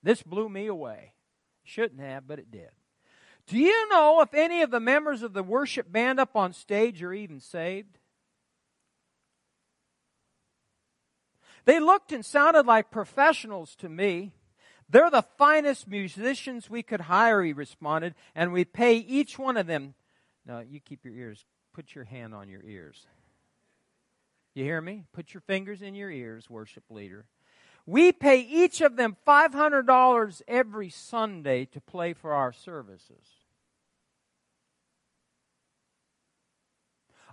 this 0.03 0.23
blew 0.23 0.49
me 0.49 0.67
away. 0.67 1.13
Shouldn't 1.65 2.01
have, 2.01 2.27
but 2.27 2.39
it 2.39 2.51
did. 2.51 2.71
Do 3.49 3.57
you 3.59 3.89
know 3.89 4.21
if 4.21 4.35
any 4.35 4.61
of 4.61 4.71
the 4.71 4.79
members 4.79 5.23
of 5.23 5.33
the 5.33 5.43
worship 5.43 5.91
band 5.91 6.21
up 6.21 6.37
on 6.37 6.53
stage 6.53 7.03
are 7.03 7.15
even 7.15 7.41
saved? 7.41 7.99
They 11.65 11.81
looked 11.81 12.13
and 12.13 12.25
sounded 12.25 12.67
like 12.67 12.91
professionals 12.91 13.75
to 13.77 13.89
me. 13.89 14.33
They're 14.91 15.11
the 15.11 15.25
finest 15.39 15.89
musicians 15.89 16.69
we 16.69 16.83
could 16.83 17.03
hire, 17.03 17.43
he 17.43 17.55
responded, 17.55 18.15
and 18.35 18.53
we 18.53 18.67
pay 18.67 18.97
each 18.97 19.39
one 19.39 19.57
of 19.57 19.67
them. 19.67 19.95
Now, 20.47 20.61
you 20.61 20.81
keep 20.81 21.05
your 21.05 21.15
ears, 21.15 21.47
put 21.75 21.95
your 21.95 22.05
hand 22.05 22.35
on 22.35 22.51
your 22.51 22.63
ears. 22.63 23.07
You 24.55 24.65
hear 24.65 24.81
me? 24.81 25.05
Put 25.13 25.33
your 25.33 25.41
fingers 25.43 25.81
in 25.81 25.95
your 25.95 26.11
ears, 26.11 26.51
worship 26.51 26.85
leader. 26.91 27.25
We 27.87 28.13
pay 28.13 28.41
each 28.41 28.83
of 28.83 28.97
them 28.97 29.17
$500 29.27 30.43
every 30.47 30.91
Sunday 30.91 31.65
to 31.67 31.81
play 31.81 32.13
for 32.13 32.35
our 32.35 32.53
services. 32.53 33.38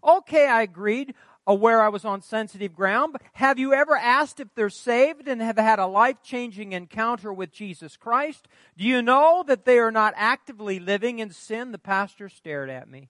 Okay, 0.05 0.47
I 0.47 0.61
agreed, 0.61 1.11
uh, 1.11 1.13
aware 1.47 1.81
I 1.81 1.89
was 1.89 2.05
on 2.05 2.21
sensitive 2.21 2.75
ground, 2.75 3.13
but 3.13 3.21
have 3.33 3.59
you 3.59 3.73
ever 3.73 3.95
asked 3.95 4.39
if 4.39 4.53
they're 4.55 4.69
saved 4.69 5.27
and 5.27 5.41
have 5.41 5.57
had 5.57 5.79
a 5.79 5.87
life 5.87 6.21
changing 6.23 6.73
encounter 6.73 7.31
with 7.33 7.51
Jesus 7.51 7.97
Christ? 7.97 8.47
Do 8.77 8.83
you 8.83 9.01
know 9.01 9.43
that 9.47 9.65
they 9.65 9.79
are 9.79 9.91
not 9.91 10.13
actively 10.17 10.79
living 10.79 11.19
in 11.19 11.31
sin? 11.31 11.71
The 11.71 11.77
pastor 11.77 12.29
stared 12.29 12.69
at 12.69 12.89
me. 12.89 13.09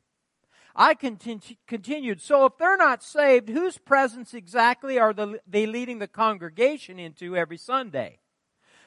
I 0.76 0.94
continued, 0.94 2.22
So 2.22 2.46
if 2.46 2.58
they're 2.58 2.76
not 2.76 3.02
saved, 3.02 3.48
whose 3.48 3.78
presence 3.78 4.34
exactly 4.34 5.00
are 5.00 5.14
they 5.14 5.66
leading 5.66 6.00
the 6.00 6.08
congregation 6.08 7.00
into 7.00 7.38
every 7.38 7.58
Sunday? 7.58 8.20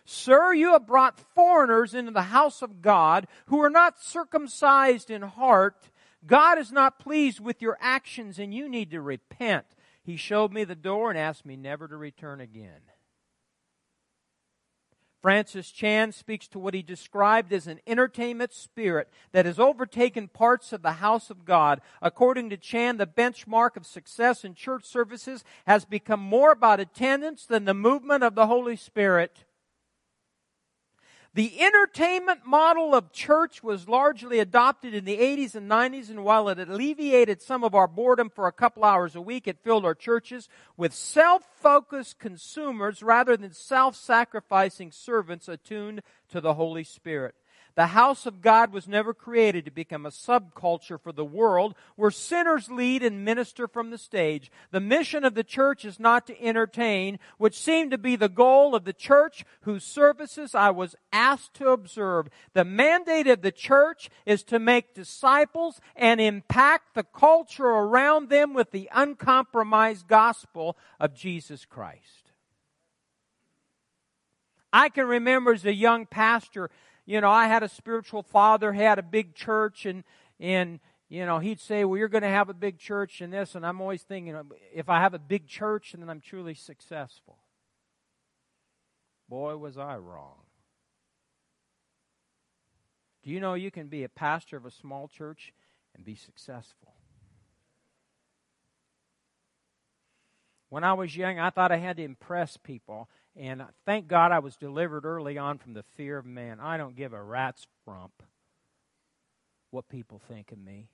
Sir, 0.05 0.53
you 0.53 0.73
have 0.73 0.87
brought 0.87 1.21
foreigners 1.35 1.95
into 1.95 2.13
the 2.13 2.23
house 2.23 2.61
of 2.61 2.83
God 2.83 3.27
who 3.47 3.61
are 3.63 3.71
not 3.71 4.01
circumcised 4.01 5.11
in 5.11 5.23
heart. 5.23 5.91
God 6.27 6.59
is 6.59 6.73
not 6.73 6.99
pleased 6.99 7.41
with 7.41 7.63
your 7.63 7.79
actions 7.81 8.39
and 8.39 8.53
you 8.53 8.69
need 8.69 8.91
to 8.91 9.01
repent. 9.01 9.67
He 10.03 10.17
showed 10.17 10.53
me 10.53 10.65
the 10.65 10.75
door 10.75 11.11
and 11.11 11.19
asked 11.19 11.47
me 11.47 11.57
never 11.57 11.87
to 11.87 11.97
return 11.97 12.41
again. 12.41 12.81
Francis 15.21 15.73
Chan 15.73 16.13
speaks 16.13 16.47
to 16.49 16.61
what 16.61 16.75
he 16.75 16.83
described 16.83 17.53
as 17.53 17.67
an 17.67 17.81
entertainment 17.87 18.53
spirit 18.53 19.09
that 19.33 19.47
has 19.47 19.59
overtaken 19.59 20.29
parts 20.29 20.73
of 20.73 20.83
the 20.83 20.93
house 20.93 21.29
of 21.29 21.45
God. 21.45 21.81
According 22.01 22.51
to 22.51 22.57
Chan, 22.57 22.99
the 22.99 23.07
benchmark 23.07 23.77
of 23.77 23.85
success 23.85 24.45
in 24.45 24.55
church 24.55 24.85
services 24.85 25.43
has 25.67 25.85
become 25.85 26.21
more 26.21 26.53
about 26.53 26.79
attendance 26.79 27.47
than 27.47 27.65
the 27.65 27.75
movement 27.75 28.23
of 28.23 28.37
the 28.37 28.47
Holy 28.47 28.77
Spirit. 28.77 29.45
The 31.39 31.61
entertainment 31.61 32.41
model 32.45 32.97
of 32.97 33.13
church 33.13 33.63
was 33.63 33.89
largely 33.89 34.41
adopted 34.41 34.93
in 34.93 35.05
the 35.05 35.19
80s 35.19 35.55
and 35.55 35.71
90s, 35.71 36.11
and 36.11 36.25
while 36.25 36.49
it 36.49 36.59
alleviated 36.59 37.41
some 37.41 37.63
of 37.63 37.77
our 37.77 37.87
boredom 37.87 38.29
for 38.29 38.49
a 38.49 38.53
couple 38.53 38.83
hours 38.83 39.15
a 39.15 39.21
week, 39.21 39.47
it 39.47 39.63
filled 39.63 39.85
our 39.85 39.95
churches 39.95 40.49
with 40.77 40.93
self-focused 40.93 42.19
consumers 42.19 43.05
rather 43.05 43.37
than 43.37 43.53
self-sacrificing 43.53 44.91
servants 44.91 45.47
attuned 45.47 46.03
to 46.29 46.41
the 46.41 46.55
Holy 46.55 46.83
Spirit. 46.83 47.37
The 47.79 47.87
house 47.87 48.27
of 48.27 48.43
God 48.43 48.73
was 48.73 48.89
never 48.89 49.15
created 49.15 49.65
to 49.65 49.71
become 49.71 50.05
a 50.05 50.11
subculture 50.11 51.01
for 51.01 51.13
the 51.13 51.25
world 51.25 51.77
where 51.95 52.11
sinners 52.11 52.69
lead 52.69 53.05
and 53.05 53.25
minister 53.25 53.69
from 53.69 53.91
the 53.91 53.99
stage. 53.99 54.51
The 54.73 54.81
mission 54.81 55.23
of 55.23 55.37
the 55.37 55.45
church 55.45 55.85
is 55.85 56.01
not 56.01 56.27
to 56.27 56.43
entertain, 56.43 57.21
which 57.37 57.57
seemed 57.57 57.93
to 57.93 57.97
be 57.97 58.17
the 58.17 58.29
goal 58.29 58.75
of 58.75 58.83
the 58.85 58.93
church 58.93 59.45
whose 59.61 59.85
services 59.85 60.57
I 60.57 60.71
was 60.71 60.97
asked 61.13 61.55
to 61.55 61.69
observe. 61.69 62.27
The 62.53 62.65
mandate 62.65 63.29
of 63.29 63.43
the 63.43 63.53
church 63.53 64.11
is 64.27 64.43
to 64.47 64.59
make 64.59 64.93
disciples 64.93 65.81
and 65.95 66.21
impact 66.21 66.97
the 66.97 67.05
culture 67.05 67.65
around 67.65 68.29
them 68.29 68.55
with 68.55 68.73
the 68.73 68.91
uncompromised 68.93 70.09
gospel 70.09 70.77
of 70.99 71.15
Jesus 71.15 71.65
Christ. 71.65 72.33
I 74.73 74.89
can 74.89 75.07
remember 75.07 75.53
as 75.53 75.65
a 75.65 75.73
young 75.73 76.07
pastor 76.07 76.71
you 77.09 77.23
know, 77.23 77.31
I 77.31 77.47
had 77.47 77.63
a 77.63 77.71
spiritual 77.71 78.23
father, 78.23 78.75
had 78.75 78.99
a 78.99 79.03
big 79.03 79.35
church, 79.35 79.87
and, 79.87 80.05
and, 80.39 80.79
you 81.09 81.25
know, 81.25 81.39
he'd 81.39 81.59
say, 81.59 81.83
well, 81.87 81.97
you're 81.97 82.07
going 82.07 82.23
to 82.23 82.29
have 82.29 82.51
a 82.51 82.55
big 82.55 82.79
church 82.79 83.23
and 83.23 83.33
this, 83.33 83.55
and 83.55 83.65
I'm 83.65 83.81
always 83.81 84.03
thinking, 84.03 84.35
uh, 84.35 84.43
if 84.75 84.91
I 84.91 85.01
have 85.01 85.15
a 85.15 85.19
big 85.19 85.47
church, 85.47 85.95
and 85.95 86.03
then 86.03 86.11
I'm 86.11 86.21
truly 86.21 86.53
successful. 86.53 87.39
Boy, 89.27 89.57
was 89.57 89.79
I 89.79 89.97
wrong. 89.97 90.35
Do 93.23 93.31
you 93.31 93.41
know 93.41 93.55
you 93.55 93.71
can 93.71 93.89
be 93.89 94.05
a 94.05 94.11
pastor 94.11 94.59
of 94.59 94.67
a 94.67 94.71
small 94.71 95.09
church 95.09 95.55
and 95.97 96.05
be 96.05 96.15
successful? 96.15 96.93
When 100.69 100.85
I 100.85 100.93
was 100.93 101.17
young, 101.17 101.39
I 101.39 101.49
thought 101.49 101.73
I 101.73 101.79
had 101.79 101.97
to 101.97 102.03
impress 102.03 102.59
people. 102.59 103.09
And 103.39 103.63
thank 103.87 104.09
God 104.09 104.33
I 104.33 104.41
was 104.41 104.57
delivered 104.57 105.05
early 105.05 105.39
on 105.39 105.59
from 105.59 105.73
the 105.73 105.85
fear 105.85 106.19
of 106.19 106.27
man. 106.27 106.59
I 106.59 106.77
don't 106.77 106.97
give 106.97 107.13
a 107.13 107.23
rat's 107.23 107.69
rump 107.87 108.25
what 109.71 109.89
people 109.89 110.19
think 110.19 110.51
of 110.51 110.59
me. 110.59 110.89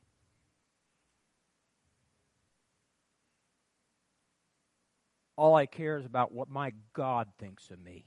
All 5.37 5.54
I 5.54 5.64
care 5.64 5.96
is 5.96 6.04
about 6.04 6.33
what 6.33 6.50
my 6.50 6.72
God 6.92 7.28
thinks 7.38 7.70
of 7.70 7.83
me. 7.83 8.04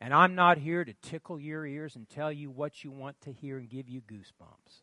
And 0.00 0.14
I'm 0.14 0.36
not 0.36 0.56
here 0.56 0.84
to 0.84 0.94
tickle 1.02 1.40
your 1.40 1.66
ears 1.66 1.96
and 1.96 2.08
tell 2.08 2.30
you 2.30 2.48
what 2.48 2.84
you 2.84 2.92
want 2.92 3.20
to 3.22 3.32
hear 3.32 3.58
and 3.58 3.68
give 3.68 3.88
you 3.88 4.00
goosebumps. 4.00 4.82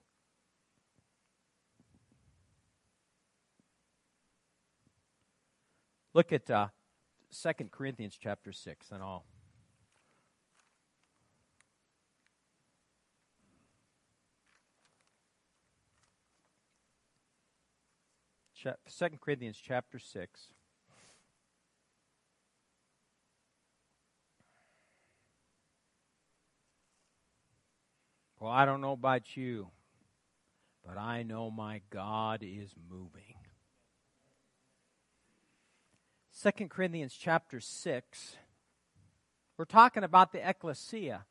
Look 6.14 6.34
at 6.34 6.52
uh, 6.52 6.68
2 7.32 7.52
Corinthians 7.72 8.18
chapter 8.22 8.52
6 8.52 8.92
and 8.92 9.04
all. 9.04 9.26
Second 18.88 19.22
Corinthians 19.22 19.62
chapter 19.64 20.00
6. 20.00 20.48
Well, 28.40 28.52
I 28.52 28.66
don't 28.66 28.82
know 28.82 28.92
about 28.92 29.36
you, 29.38 29.70
but 30.86 30.98
I 30.98 31.24
know 31.24 31.50
my 31.50 31.82
God 31.90 32.42
is 32.44 32.74
moving. 32.90 33.37
2 36.44 36.68
Corinthians 36.68 37.18
chapter 37.20 37.60
6, 37.60 38.36
we're 39.58 39.66
talking 39.66 40.04
about 40.04 40.32
the 40.32 40.48
ecclesia. 40.48 41.26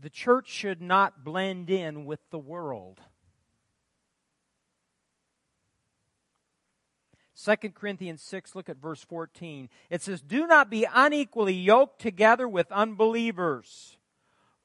The 0.00 0.08
church 0.08 0.48
should 0.48 0.80
not 0.80 1.24
blend 1.24 1.68
in 1.68 2.06
with 2.06 2.20
the 2.30 2.38
world. 2.38 3.00
2 7.36 7.56
Corinthians 7.74 8.22
6, 8.22 8.54
look 8.54 8.70
at 8.70 8.78
verse 8.78 9.04
14. 9.04 9.68
It 9.90 10.00
says, 10.00 10.22
Do 10.22 10.46
not 10.46 10.70
be 10.70 10.86
unequally 10.90 11.52
yoked 11.52 12.00
together 12.00 12.48
with 12.48 12.72
unbelievers. 12.72 13.98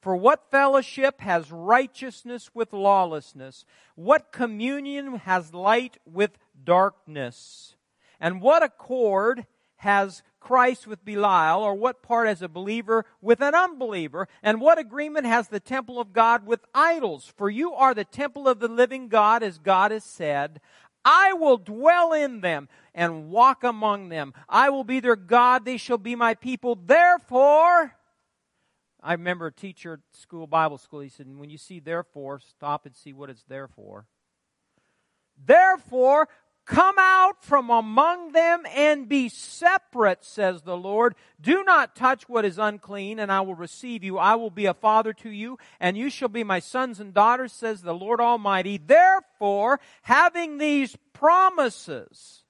For 0.00 0.16
what 0.16 0.50
fellowship 0.50 1.20
has 1.20 1.52
righteousness 1.52 2.54
with 2.54 2.72
lawlessness? 2.72 3.66
What 3.94 4.32
communion 4.32 5.16
has 5.16 5.52
light 5.52 5.98
with 6.06 6.38
darkness? 6.64 7.76
And 8.20 8.42
what 8.42 8.62
accord 8.62 9.46
has 9.80 10.22
Christ 10.40 10.86
with 10.86 11.04
Belial, 11.04 11.62
or 11.62 11.74
what 11.74 12.02
part 12.02 12.26
has 12.26 12.42
a 12.42 12.48
believer 12.48 13.04
with 13.20 13.40
an 13.40 13.54
unbeliever? 13.54 14.28
And 14.42 14.60
what 14.60 14.78
agreement 14.78 15.26
has 15.26 15.48
the 15.48 15.60
temple 15.60 16.00
of 16.00 16.12
God 16.12 16.46
with 16.46 16.64
idols? 16.74 17.32
For 17.36 17.50
you 17.50 17.72
are 17.74 17.94
the 17.94 18.04
temple 18.04 18.48
of 18.48 18.58
the 18.58 18.68
living 18.68 19.08
God, 19.08 19.42
as 19.42 19.58
God 19.58 19.90
has 19.90 20.04
said. 20.04 20.60
I 21.04 21.32
will 21.32 21.56
dwell 21.56 22.12
in 22.12 22.40
them 22.40 22.68
and 22.94 23.30
walk 23.30 23.64
among 23.64 24.08
them. 24.08 24.34
I 24.48 24.70
will 24.70 24.84
be 24.84 25.00
their 25.00 25.16
God, 25.16 25.64
they 25.64 25.76
shall 25.76 25.98
be 25.98 26.14
my 26.14 26.34
people. 26.34 26.74
Therefore, 26.74 27.94
I 29.02 29.12
remember 29.12 29.46
a 29.46 29.52
teacher 29.52 29.94
at 29.94 30.18
school, 30.18 30.46
Bible 30.46 30.78
school, 30.78 31.00
he 31.00 31.08
said, 31.08 31.26
when 31.38 31.48
you 31.48 31.58
see 31.58 31.80
therefore, 31.80 32.38
stop 32.38 32.84
and 32.84 32.94
see 32.94 33.12
what 33.12 33.30
it's 33.30 33.44
there 33.44 33.68
for. 33.68 34.06
Therefore, 35.42 36.28
Come 36.70 37.00
out 37.00 37.42
from 37.42 37.68
among 37.68 38.30
them 38.30 38.62
and 38.76 39.08
be 39.08 39.28
separate, 39.28 40.24
says 40.24 40.62
the 40.62 40.76
Lord. 40.76 41.16
Do 41.40 41.64
not 41.64 41.96
touch 41.96 42.28
what 42.28 42.44
is 42.44 42.60
unclean, 42.60 43.18
and 43.18 43.32
I 43.32 43.40
will 43.40 43.56
receive 43.56 44.04
you. 44.04 44.18
I 44.18 44.36
will 44.36 44.50
be 44.50 44.66
a 44.66 44.74
father 44.74 45.12
to 45.14 45.30
you, 45.30 45.58
and 45.80 45.98
you 45.98 46.10
shall 46.10 46.28
be 46.28 46.44
my 46.44 46.60
sons 46.60 47.00
and 47.00 47.12
daughters, 47.12 47.52
says 47.52 47.82
the 47.82 47.92
Lord 47.92 48.20
Almighty. 48.20 48.78
Therefore, 48.78 49.80
having 50.02 50.58
these 50.58 50.96
promises, 51.12 52.44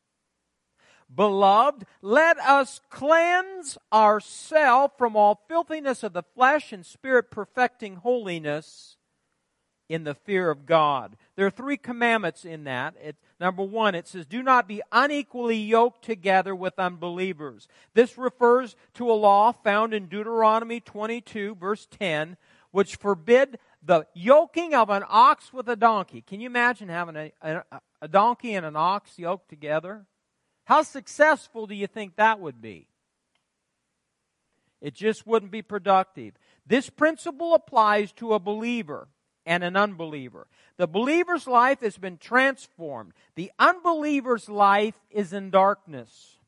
Beloved, 1.13 1.87
let 2.03 2.39
us 2.41 2.83
cleanse 2.91 3.79
ourselves 3.91 4.93
from 4.99 5.17
all 5.17 5.47
filthiness 5.49 6.03
of 6.03 6.13
the 6.13 6.25
flesh 6.35 6.75
and 6.75 6.85
spirit, 6.85 7.31
perfecting 7.31 7.97
holiness 7.97 8.99
in 9.91 10.05
the 10.05 10.15
fear 10.15 10.51
of 10.51 10.67
God. 10.67 11.17
There 11.35 11.45
are 11.45 11.51
three 11.51 11.77
commandments 11.77 12.45
in 12.45 12.63
that. 12.63 12.95
It, 13.03 13.17
number 13.41 13.65
one, 13.65 13.97
it 13.97 14.07
says, 14.07 14.25
Do 14.25 14.41
not 14.41 14.69
be 14.69 14.81
unequally 14.93 15.57
yoked 15.57 16.05
together 16.05 16.55
with 16.55 16.79
unbelievers. 16.79 17.67
This 17.93 18.17
refers 18.17 18.77
to 18.95 19.11
a 19.11 19.15
law 19.15 19.51
found 19.51 19.93
in 19.93 20.07
Deuteronomy 20.07 20.79
22, 20.79 21.57
verse 21.57 21.89
10, 21.99 22.37
which 22.71 22.95
forbid 22.95 23.59
the 23.83 24.07
yoking 24.15 24.75
of 24.75 24.91
an 24.91 25.03
ox 25.09 25.53
with 25.53 25.69
a 25.69 25.75
donkey. 25.75 26.23
Can 26.23 26.39
you 26.39 26.47
imagine 26.47 26.89
having 26.89 27.17
a, 27.17 27.33
a, 27.43 27.63
a 28.01 28.07
donkey 28.07 28.55
and 28.55 28.65
an 28.65 28.77
ox 28.77 29.19
yoked 29.19 29.49
together? 29.49 30.07
How 30.67 30.83
successful 30.83 31.67
do 31.67 31.75
you 31.75 31.89
think 31.89 32.15
that 32.15 32.39
would 32.39 32.63
be? 32.63 32.87
It 34.81 34.95
just 34.95 35.27
wouldn't 35.27 35.51
be 35.51 35.63
productive. 35.63 36.35
This 36.65 36.89
principle 36.89 37.55
applies 37.55 38.13
to 38.13 38.35
a 38.35 38.39
believer 38.39 39.09
and 39.51 39.65
an 39.65 39.77
unbeliever. 39.77 40.47
The 40.77 40.87
believer's 40.87 41.49
life 41.49 41.81
has 41.81 41.99
been 41.99 42.19
transformed. 42.19 43.15
The 43.35 43.51
unbeliever's 43.59 44.49
life 44.49 44.95
is 45.11 45.33
in 45.33 45.51
darkness. 45.51 46.39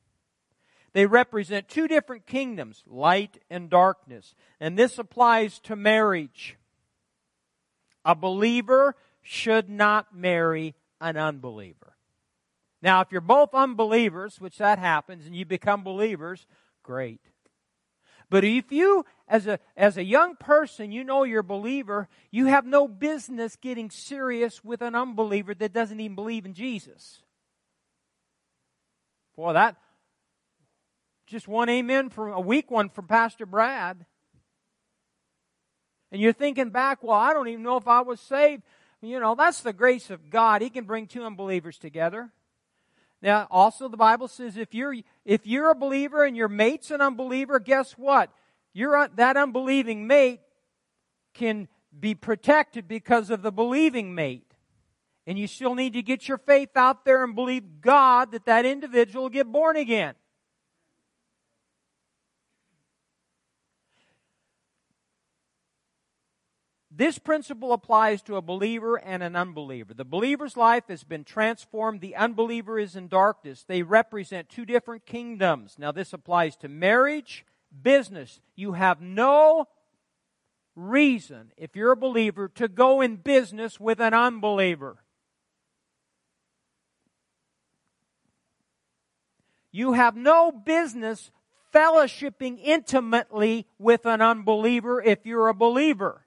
They 0.92 1.06
represent 1.06 1.68
two 1.68 1.88
different 1.88 2.26
kingdoms, 2.26 2.84
light 2.86 3.42
and 3.50 3.68
darkness. 3.68 4.36
And 4.60 4.78
this 4.78 5.00
applies 5.00 5.58
to 5.64 5.74
marriage. 5.74 6.56
A 8.04 8.14
believer 8.14 8.94
should 9.20 9.68
not 9.68 10.14
marry 10.14 10.76
an 11.00 11.16
unbeliever. 11.16 11.96
Now, 12.82 13.00
if 13.00 13.10
you're 13.10 13.20
both 13.20 13.52
unbelievers, 13.52 14.40
which 14.40 14.58
that 14.58 14.78
happens, 14.78 15.26
and 15.26 15.34
you 15.34 15.44
become 15.44 15.82
believers, 15.82 16.46
great. 16.84 17.20
But 18.32 18.44
if 18.44 18.72
you, 18.72 19.04
as 19.28 19.46
a, 19.46 19.58
as 19.76 19.98
a 19.98 20.02
young 20.02 20.36
person, 20.36 20.90
you 20.90 21.04
know 21.04 21.22
you're 21.22 21.40
a 21.40 21.44
believer, 21.44 22.08
you 22.30 22.46
have 22.46 22.64
no 22.64 22.88
business 22.88 23.56
getting 23.56 23.90
serious 23.90 24.64
with 24.64 24.80
an 24.80 24.94
unbeliever 24.94 25.52
that 25.52 25.74
doesn't 25.74 26.00
even 26.00 26.14
believe 26.14 26.46
in 26.46 26.54
Jesus. 26.54 27.20
Boy, 29.36 29.52
that, 29.52 29.76
just 31.26 31.46
one 31.46 31.68
amen 31.68 32.08
from 32.08 32.32
a 32.32 32.40
weak 32.40 32.70
one 32.70 32.88
from 32.88 33.06
Pastor 33.06 33.44
Brad. 33.44 34.06
And 36.10 36.18
you're 36.18 36.32
thinking 36.32 36.70
back, 36.70 37.02
well, 37.02 37.18
I 37.18 37.34
don't 37.34 37.48
even 37.48 37.62
know 37.62 37.76
if 37.76 37.86
I 37.86 38.00
was 38.00 38.18
saved. 38.18 38.62
You 39.02 39.20
know, 39.20 39.34
that's 39.34 39.60
the 39.60 39.74
grace 39.74 40.08
of 40.08 40.30
God. 40.30 40.62
He 40.62 40.70
can 40.70 40.84
bring 40.84 41.06
two 41.06 41.24
unbelievers 41.24 41.76
together. 41.76 42.30
Now, 43.22 43.46
also 43.50 43.88
the 43.88 43.96
Bible 43.96 44.26
says 44.26 44.56
if 44.56 44.74
you're 44.74 44.96
if 45.24 45.46
you're 45.46 45.70
a 45.70 45.74
believer 45.74 46.24
and 46.24 46.36
your 46.36 46.48
mate's 46.48 46.90
an 46.90 47.00
unbeliever, 47.00 47.60
guess 47.60 47.92
what? 47.92 48.30
You're 48.72 48.96
uh, 48.96 49.08
that 49.14 49.36
unbelieving 49.36 50.06
mate 50.06 50.40
can 51.32 51.68
be 51.98 52.14
protected 52.14 52.88
because 52.88 53.30
of 53.30 53.42
the 53.42 53.52
believing 53.52 54.14
mate. 54.14 54.52
And 55.24 55.38
you 55.38 55.46
still 55.46 55.76
need 55.76 55.92
to 55.92 56.02
get 56.02 56.26
your 56.26 56.38
faith 56.38 56.76
out 56.76 57.04
there 57.04 57.22
and 57.22 57.36
believe 57.36 57.80
God 57.80 58.32
that 58.32 58.46
that 58.46 58.66
individual 58.66 59.24
will 59.24 59.30
get 59.30 59.46
born 59.46 59.76
again. 59.76 60.14
This 66.94 67.18
principle 67.18 67.72
applies 67.72 68.20
to 68.22 68.36
a 68.36 68.42
believer 68.42 68.96
and 68.96 69.22
an 69.22 69.34
unbeliever. 69.34 69.94
The 69.94 70.04
believer's 70.04 70.58
life 70.58 70.84
has 70.88 71.04
been 71.04 71.24
transformed. 71.24 72.02
The 72.02 72.14
unbeliever 72.16 72.78
is 72.78 72.96
in 72.96 73.08
darkness. 73.08 73.64
They 73.66 73.82
represent 73.82 74.50
two 74.50 74.66
different 74.66 75.06
kingdoms. 75.06 75.76
Now, 75.78 75.90
this 75.90 76.12
applies 76.12 76.54
to 76.56 76.68
marriage, 76.68 77.46
business. 77.82 78.40
You 78.56 78.72
have 78.72 79.00
no 79.00 79.68
reason, 80.76 81.52
if 81.56 81.74
you're 81.74 81.92
a 81.92 81.96
believer, 81.96 82.48
to 82.56 82.68
go 82.68 83.00
in 83.00 83.16
business 83.16 83.80
with 83.80 83.98
an 83.98 84.12
unbeliever. 84.12 84.98
You 89.70 89.94
have 89.94 90.14
no 90.14 90.52
business 90.52 91.30
fellowshipping 91.72 92.60
intimately 92.62 93.66
with 93.78 94.04
an 94.04 94.20
unbeliever 94.20 95.00
if 95.02 95.24
you're 95.24 95.48
a 95.48 95.54
believer. 95.54 96.21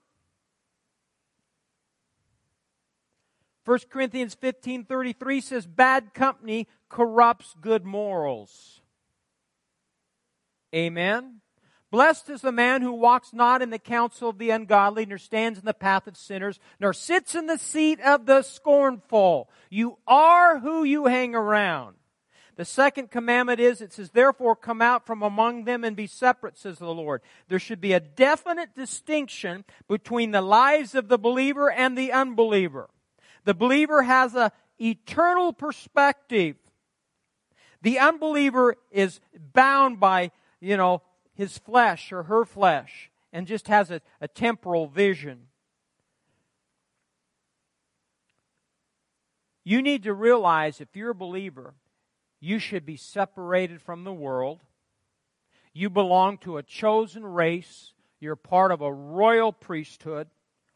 1 3.66 3.80
Corinthians 3.90 4.36
15:33 4.36 5.42
says 5.42 5.66
bad 5.66 6.14
company 6.14 6.68
corrupts 6.88 7.56
good 7.60 7.84
morals. 7.84 8.82
Amen. 10.74 11.42
Blessed 11.90 12.30
is 12.30 12.42
the 12.42 12.52
man 12.52 12.82
who 12.82 12.92
walks 12.92 13.34
not 13.34 13.62
in 13.62 13.70
the 13.70 13.80
counsel 13.80 14.30
of 14.30 14.38
the 14.38 14.50
ungodly, 14.50 15.06
nor 15.06 15.18
stands 15.18 15.58
in 15.58 15.66
the 15.66 15.74
path 15.74 16.08
of 16.08 16.18
sinners, 16.18 16.60
nor 16.80 16.94
sits 16.94 17.36
in 17.36 17.46
the 17.46 17.58
seat 17.58 18.02
of 18.02 18.26
the 18.26 18.42
scornful. 18.42 19.50
You 19.70 19.98
are 20.06 20.60
who 20.60 20.84
you 20.84 21.06
hang 21.06 21.34
around. 21.34 21.96
The 22.58 22.66
second 22.66 23.12
commandment 23.12 23.60
is, 23.60 23.82
it 23.82 23.94
says, 23.94 24.12
therefore 24.12 24.56
come 24.56 24.82
out 24.82 25.06
from 25.06 25.22
among 25.22 25.66
them 25.66 25.84
and 25.84 25.96
be 25.96 26.08
separate, 26.08 26.58
says 26.58 26.80
the 26.80 26.94
Lord. 26.94 27.22
There 27.48 27.60
should 27.60 27.82
be 27.82 27.94
a 27.94 28.00
definite 28.00 28.76
distinction 28.76 29.66
between 29.88 30.32
the 30.32 30.42
lives 30.42 30.96
of 30.96 31.08
the 31.08 31.18
believer 31.18 31.70
and 31.70 31.98
the 31.98 32.12
unbeliever. 32.12 32.90
The 33.46 33.54
believer 33.54 34.04
has 34.04 34.36
a 34.36 34.52
eternal 34.80 35.54
perspective. 35.54 36.58
The 37.82 38.00
unbeliever 38.00 38.76
is 38.92 39.22
bound 39.54 40.00
by, 40.00 40.32
you 40.60 40.76
know, 40.76 41.04
his 41.36 41.58
flesh 41.58 42.12
or 42.12 42.24
her 42.24 42.44
flesh 42.44 43.12
and 43.32 43.48
just 43.48 43.68
has 43.68 43.92
a, 43.92 44.02
a 44.20 44.28
temporal 44.28 44.88
vision. 44.88 45.48
You 49.64 49.82
need 49.82 50.04
to 50.04 50.14
realize 50.14 50.82
if 50.82 50.96
you're 50.96 51.12
a 51.12 51.16
believer, 51.16 51.76
you 52.40 52.60
should 52.60 52.86
be 52.86 52.98
separated 52.98 53.82
from 53.82 54.04
the 54.04 54.14
world. 54.14 54.62
You 55.74 55.90
belong 55.90 56.38
to 56.40 56.58
a 56.58 56.64
chosen 56.64 57.26
race. 57.26 57.94
You're 58.20 58.36
part 58.36 58.72
of 58.72 58.82
a 58.82 58.94
royal 58.94 59.52
priesthood 59.52 60.30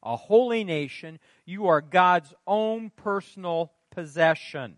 a 0.04 0.16
holy 0.16 0.64
nation. 0.64 1.20
You 1.46 1.68
are 1.68 1.82
God's 1.82 2.34
own 2.48 2.92
personal 2.96 3.72
possession. 3.92 4.78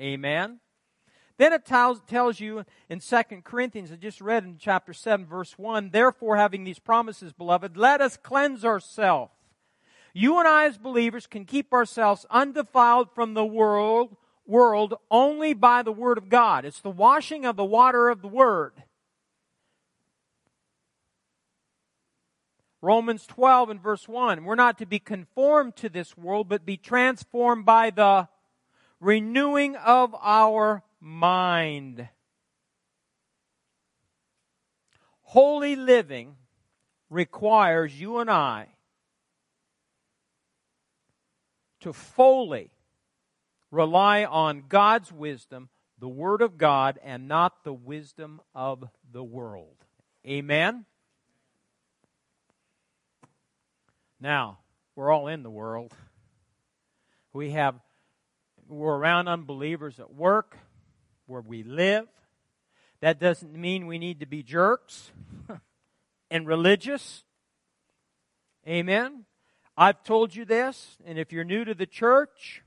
Amen. 0.00 0.60
Then 1.38 1.52
it 1.52 1.64
tells, 1.64 2.40
you 2.40 2.64
in 2.88 3.00
2 3.00 3.22
Corinthians, 3.42 3.90
I 3.90 3.96
just 3.96 4.20
read 4.20 4.44
in 4.44 4.58
chapter 4.58 4.92
7, 4.92 5.26
verse 5.26 5.58
1, 5.58 5.90
Therefore, 5.90 6.36
having 6.36 6.64
these 6.64 6.78
promises, 6.78 7.32
beloved, 7.32 7.76
let 7.76 8.00
us 8.00 8.16
cleanse 8.16 8.64
ourselves. 8.64 9.32
You 10.14 10.38
and 10.38 10.46
I, 10.46 10.66
as 10.66 10.76
believers, 10.76 11.26
can 11.26 11.44
keep 11.44 11.72
ourselves 11.72 12.26
undefiled 12.30 13.10
from 13.14 13.34
the 13.34 13.44
world, 13.44 14.16
world 14.46 14.94
only 15.10 15.54
by 15.54 15.82
the 15.82 15.92
Word 15.92 16.18
of 16.18 16.28
God. 16.28 16.64
It's 16.64 16.80
the 16.80 16.90
washing 16.90 17.46
of 17.46 17.56
the 17.56 17.64
water 17.64 18.08
of 18.08 18.20
the 18.20 18.28
Word. 18.28 18.74
Romans 22.82 23.24
12 23.28 23.70
and 23.70 23.80
verse 23.80 24.08
1. 24.08 24.44
We're 24.44 24.56
not 24.56 24.78
to 24.78 24.86
be 24.86 24.98
conformed 24.98 25.76
to 25.76 25.88
this 25.88 26.16
world, 26.16 26.48
but 26.48 26.66
be 26.66 26.76
transformed 26.76 27.64
by 27.64 27.90
the 27.90 28.28
renewing 29.00 29.76
of 29.76 30.14
our 30.20 30.82
mind. 31.00 32.08
Holy 35.22 35.76
living 35.76 36.34
requires 37.08 37.98
you 37.98 38.18
and 38.18 38.28
I 38.28 38.66
to 41.80 41.92
fully 41.92 42.70
rely 43.70 44.24
on 44.24 44.64
God's 44.68 45.12
wisdom, 45.12 45.68
the 45.98 46.08
Word 46.08 46.42
of 46.42 46.58
God, 46.58 46.98
and 47.02 47.28
not 47.28 47.64
the 47.64 47.72
wisdom 47.72 48.40
of 48.54 48.84
the 49.12 49.22
world. 49.22 49.76
Amen? 50.26 50.84
Now, 54.22 54.58
we're 54.94 55.10
all 55.10 55.26
in 55.26 55.42
the 55.42 55.50
world. 55.50 55.92
We 57.32 57.50
have, 57.50 57.74
we're 58.68 58.94
around 58.94 59.26
unbelievers 59.26 59.98
at 59.98 60.14
work, 60.14 60.56
where 61.26 61.40
we 61.40 61.64
live. 61.64 62.06
That 63.00 63.18
doesn't 63.18 63.52
mean 63.52 63.88
we 63.88 63.98
need 63.98 64.20
to 64.20 64.26
be 64.26 64.44
jerks 64.44 65.10
and 66.30 66.46
religious. 66.46 67.24
Amen. 68.64 69.24
I've 69.76 70.04
told 70.04 70.36
you 70.36 70.44
this, 70.44 70.98
and 71.04 71.18
if 71.18 71.32
you're 71.32 71.42
new 71.42 71.64
to 71.64 71.74
the 71.74 71.86
church, 71.86 72.62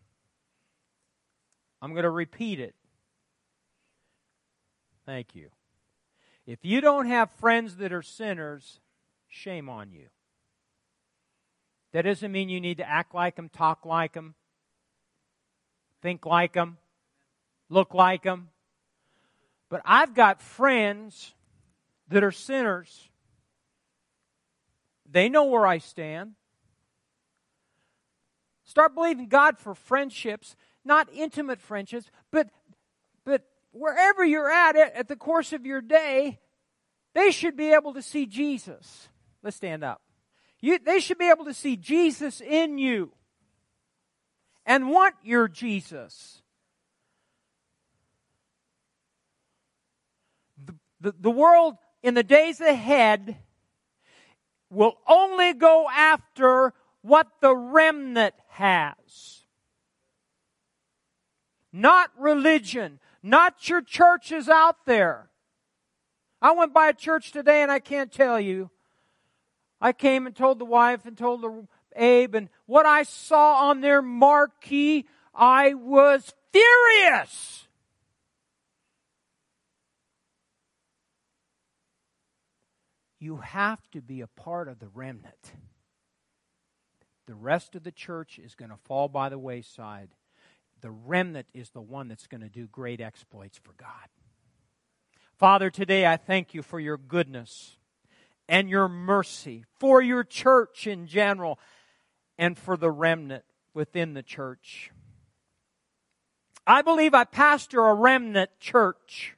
I'm 1.81 1.91
going 1.91 2.03
to 2.03 2.09
repeat 2.09 2.59
it. 2.59 2.75
Thank 5.05 5.35
you. 5.35 5.51
If 6.45 6.59
you 6.63 6.81
don't 6.81 7.05
have 7.05 7.31
friends 7.31 7.77
that 7.77 7.93
are 7.93 8.01
sinners, 8.01 8.81
shame 9.29 9.69
on 9.69 9.93
you. 9.93 10.07
That 11.95 12.03
doesn't 12.03 12.33
mean 12.33 12.49
you 12.49 12.59
need 12.59 12.79
to 12.79 12.89
act 12.89 13.15
like 13.15 13.37
them, 13.37 13.47
talk 13.47 13.85
like 13.85 14.11
them, 14.11 14.35
think 16.01 16.25
like 16.25 16.51
them, 16.51 16.77
look 17.69 17.93
like 17.93 18.23
them. 18.23 18.49
But 19.69 19.81
I've 19.85 20.13
got 20.13 20.41
friends 20.41 21.33
that 22.09 22.21
are 22.21 22.33
sinners. 22.33 23.07
They 25.09 25.29
know 25.29 25.45
where 25.45 25.65
I 25.65 25.77
stand. 25.77 26.33
Start 28.65 28.93
believing 28.93 29.29
God 29.29 29.57
for 29.57 29.73
friendships, 29.73 30.57
not 30.83 31.07
intimate 31.13 31.61
friendships, 31.61 32.11
but 32.29 32.49
but 33.23 33.45
wherever 33.71 34.25
you're 34.25 34.51
at 34.51 34.75
at 34.75 35.07
the 35.07 35.15
course 35.15 35.53
of 35.53 35.65
your 35.65 35.79
day, 35.79 36.39
they 37.13 37.31
should 37.31 37.55
be 37.55 37.71
able 37.71 37.93
to 37.93 38.01
see 38.01 38.25
Jesus. 38.25 39.07
Let's 39.41 39.55
stand 39.55 39.81
up. 39.81 40.01
You, 40.66 40.80
they 40.80 40.99
should 40.99 41.20
be 41.20 41.30
able 41.30 41.45
to 41.45 41.53
see 41.53 41.76
Jesus 41.78 42.41
in 42.41 42.80
you 42.80 43.11
and 44.66 44.89
want 44.89 45.13
your 45.24 45.47
Jesus. 45.47 46.41
The, 50.66 50.74
the, 50.99 51.16
the 51.20 51.30
world 51.30 51.76
in 52.01 52.16
the 52.16 52.24
days 52.24 52.61
ahead 52.61 53.38
will 54.72 54.97
only 55.07 55.53
go 55.53 55.88
after 55.88 56.74
what 57.03 57.28
the 57.41 57.55
remnant 57.55 58.34
has. 58.47 59.43
Not 61.72 62.09
religion, 62.18 62.99
not 63.22 63.70
your 63.70 63.84
churches 63.84 64.49
out 64.49 64.88
there. 64.88 65.30
I 66.41 66.53
went 66.53 66.74
by 66.74 66.89
a 66.89 66.93
church 66.93 67.32
today 67.32 67.61
and 67.61 67.72
I 67.72 67.78
can't 67.78 68.11
tell 68.11 68.39
you 68.39 68.72
I 69.86 69.93
came 69.93 70.25
and 70.25 70.36
told 70.36 70.57
the 70.57 70.65
wife 70.65 71.05
and 71.05 71.15
told 71.15 71.43
the 71.43 71.67
Abe, 71.95 72.33
and 72.33 72.49
what 72.65 72.88
I 72.88 73.03
saw 73.03 73.69
on 73.69 73.81
their 73.81 74.01
marquee, 74.01 75.05
I 75.31 75.75
was 75.75 76.33
furious. 76.51 77.67
You 83.19 83.38
have 83.38 83.79
to 83.91 84.01
be 84.01 84.21
a 84.21 84.27
part 84.27 84.67
of 84.67 84.79
the 84.79 84.88
remnant. 84.88 85.51
The 87.27 87.36
rest 87.36 87.75
of 87.75 87.83
the 87.83 87.91
church 87.91 88.39
is 88.39 88.55
going 88.55 88.71
to 88.71 88.77
fall 88.86 89.07
by 89.07 89.29
the 89.29 89.38
wayside. 89.38 90.09
The 90.81 90.89
remnant 90.89 91.45
is 91.53 91.69
the 91.69 91.81
one 91.81 92.07
that's 92.07 92.25
going 92.25 92.41
to 92.41 92.49
do 92.49 92.65
great 92.65 93.01
exploits 93.01 93.59
for 93.59 93.73
God. 93.77 94.09
Father, 95.38 95.69
today 95.69 96.07
I 96.07 96.17
thank 96.17 96.55
you 96.55 96.63
for 96.63 96.79
your 96.79 96.97
goodness 96.97 97.77
and 98.47 98.69
your 98.69 98.87
mercy, 98.87 99.65
for 99.79 100.01
your 100.01 100.23
church 100.23 100.87
in 100.87 101.07
general, 101.07 101.59
and 102.37 102.57
for 102.57 102.77
the 102.77 102.91
remnant 102.91 103.43
within 103.73 104.13
the 104.13 104.23
church. 104.23 104.91
I 106.67 106.81
believe 106.81 107.13
I 107.13 107.23
pastor 107.23 107.85
a 107.87 107.93
remnant 107.93 108.51
church. 108.59 109.35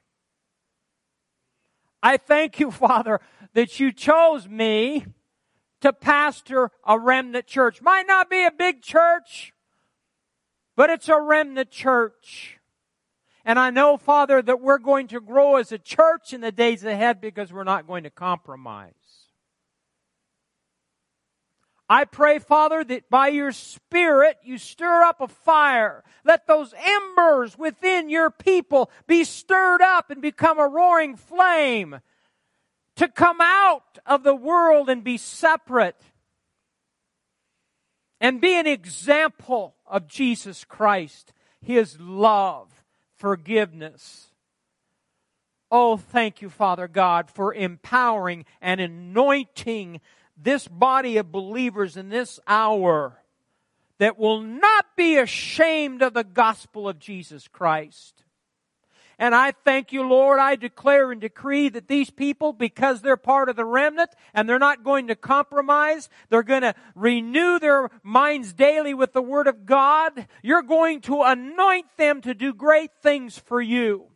I 2.02 2.16
thank 2.16 2.60
you, 2.60 2.70
Father, 2.70 3.20
that 3.54 3.80
you 3.80 3.92
chose 3.92 4.48
me 4.48 5.06
to 5.80 5.92
pastor 5.92 6.70
a 6.86 6.98
remnant 6.98 7.46
church. 7.46 7.82
Might 7.82 8.06
not 8.06 8.30
be 8.30 8.44
a 8.44 8.50
big 8.50 8.82
church, 8.82 9.52
but 10.76 10.90
it's 10.90 11.08
a 11.08 11.20
remnant 11.20 11.70
church. 11.70 12.58
And 13.44 13.58
I 13.58 13.70
know, 13.70 13.96
Father, 13.96 14.42
that 14.42 14.60
we're 14.60 14.78
going 14.78 15.08
to 15.08 15.20
grow 15.20 15.56
as 15.56 15.72
a 15.72 15.78
church 15.78 16.32
in 16.32 16.40
the 16.40 16.52
days 16.52 16.84
ahead 16.84 17.20
because 17.20 17.52
we're 17.52 17.64
not 17.64 17.86
going 17.86 18.04
to 18.04 18.10
compromise. 18.10 18.92
I 21.88 22.04
pray, 22.04 22.38
Father, 22.38 22.84
that 22.84 23.08
by 23.08 23.28
your 23.28 23.52
Spirit 23.52 24.38
you 24.42 24.58
stir 24.58 25.02
up 25.02 25.20
a 25.20 25.28
fire. 25.28 26.04
Let 26.24 26.46
those 26.46 26.74
embers 26.74 27.56
within 27.56 28.10
your 28.10 28.30
people 28.30 28.90
be 29.06 29.24
stirred 29.24 29.80
up 29.80 30.10
and 30.10 30.20
become 30.20 30.58
a 30.58 30.68
roaring 30.68 31.16
flame 31.16 32.00
to 32.96 33.08
come 33.08 33.40
out 33.40 33.98
of 34.04 34.22
the 34.22 34.34
world 34.34 34.90
and 34.90 35.02
be 35.02 35.16
separate 35.16 36.00
and 38.20 38.40
be 38.40 38.54
an 38.54 38.66
example 38.66 39.76
of 39.86 40.08
Jesus 40.08 40.64
Christ, 40.64 41.32
His 41.60 41.98
love, 42.00 42.84
forgiveness. 43.16 44.26
Oh, 45.70 45.96
thank 45.96 46.42
you, 46.42 46.50
Father 46.50 46.88
God, 46.88 47.30
for 47.30 47.54
empowering 47.54 48.46
and 48.60 48.80
anointing 48.80 50.00
this 50.40 50.68
body 50.68 51.16
of 51.16 51.32
believers 51.32 51.96
in 51.96 52.08
this 52.08 52.38
hour 52.46 53.18
that 53.98 54.18
will 54.18 54.40
not 54.40 54.86
be 54.96 55.16
ashamed 55.16 56.02
of 56.02 56.14
the 56.14 56.24
gospel 56.24 56.88
of 56.88 56.98
Jesus 56.98 57.48
Christ. 57.48 58.24
And 59.20 59.34
I 59.34 59.50
thank 59.50 59.92
you, 59.92 60.04
Lord. 60.04 60.38
I 60.38 60.54
declare 60.54 61.10
and 61.10 61.20
decree 61.20 61.68
that 61.70 61.88
these 61.88 62.08
people, 62.08 62.52
because 62.52 63.02
they're 63.02 63.16
part 63.16 63.48
of 63.48 63.56
the 63.56 63.64
remnant 63.64 64.10
and 64.32 64.48
they're 64.48 64.60
not 64.60 64.84
going 64.84 65.08
to 65.08 65.16
compromise, 65.16 66.08
they're 66.28 66.44
going 66.44 66.62
to 66.62 66.74
renew 66.94 67.58
their 67.58 67.90
minds 68.04 68.52
daily 68.52 68.94
with 68.94 69.12
the 69.12 69.22
Word 69.22 69.48
of 69.48 69.66
God. 69.66 70.28
You're 70.40 70.62
going 70.62 71.00
to 71.02 71.22
anoint 71.22 71.86
them 71.96 72.20
to 72.22 72.34
do 72.34 72.54
great 72.54 72.92
things 73.02 73.36
for 73.36 73.60
you. 73.60 74.07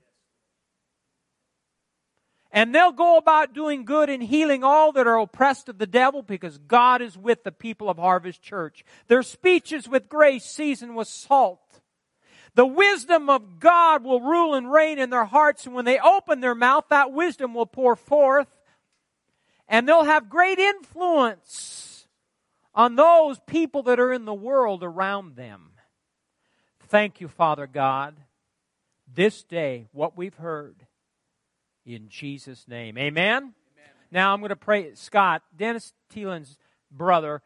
And 2.52 2.74
they'll 2.74 2.92
go 2.92 3.16
about 3.16 3.54
doing 3.54 3.84
good 3.84 4.10
and 4.10 4.22
healing 4.22 4.62
all 4.62 4.92
that 4.92 5.06
are 5.06 5.18
oppressed 5.18 5.70
of 5.70 5.78
the 5.78 5.86
devil 5.86 6.22
because 6.22 6.58
God 6.58 7.00
is 7.00 7.16
with 7.16 7.44
the 7.44 7.52
people 7.52 7.88
of 7.88 7.96
Harvest 7.96 8.42
Church. 8.42 8.84
Their 9.08 9.22
speeches 9.22 9.88
with 9.88 10.08
grace 10.08 10.44
seasoned 10.44 10.94
with 10.94 11.08
salt 11.08 11.72
the 12.54 12.66
wisdom 12.66 13.30
of 13.30 13.58
God 13.58 14.04
will 14.04 14.20
rule 14.20 14.54
and 14.54 14.70
reign 14.70 14.98
in 14.98 15.10
their 15.10 15.24
hearts, 15.24 15.64
and 15.64 15.74
when 15.74 15.84
they 15.84 15.98
open 15.98 16.40
their 16.40 16.54
mouth, 16.54 16.84
that 16.90 17.12
wisdom 17.12 17.54
will 17.54 17.66
pour 17.66 17.96
forth, 17.96 18.48
and 19.68 19.88
they'll 19.88 20.04
have 20.04 20.28
great 20.28 20.58
influence 20.58 22.06
on 22.74 22.96
those 22.96 23.38
people 23.46 23.82
that 23.84 23.98
are 23.98 24.12
in 24.12 24.26
the 24.26 24.34
world 24.34 24.82
around 24.82 25.36
them. 25.36 25.70
Thank 26.88 27.22
you, 27.22 27.28
Father 27.28 27.66
God, 27.66 28.16
this 29.12 29.42
day, 29.42 29.86
what 29.92 30.16
we've 30.16 30.34
heard, 30.34 30.86
in 31.84 32.08
Jesus' 32.08 32.66
name. 32.68 32.96
Amen? 32.98 33.36
Amen. 33.36 33.52
Now 34.10 34.32
I'm 34.32 34.40
going 34.40 34.50
to 34.50 34.56
pray. 34.56 34.94
Scott, 34.94 35.42
Dennis 35.56 35.92
Thielen's 36.12 36.58
brother, 36.90 37.42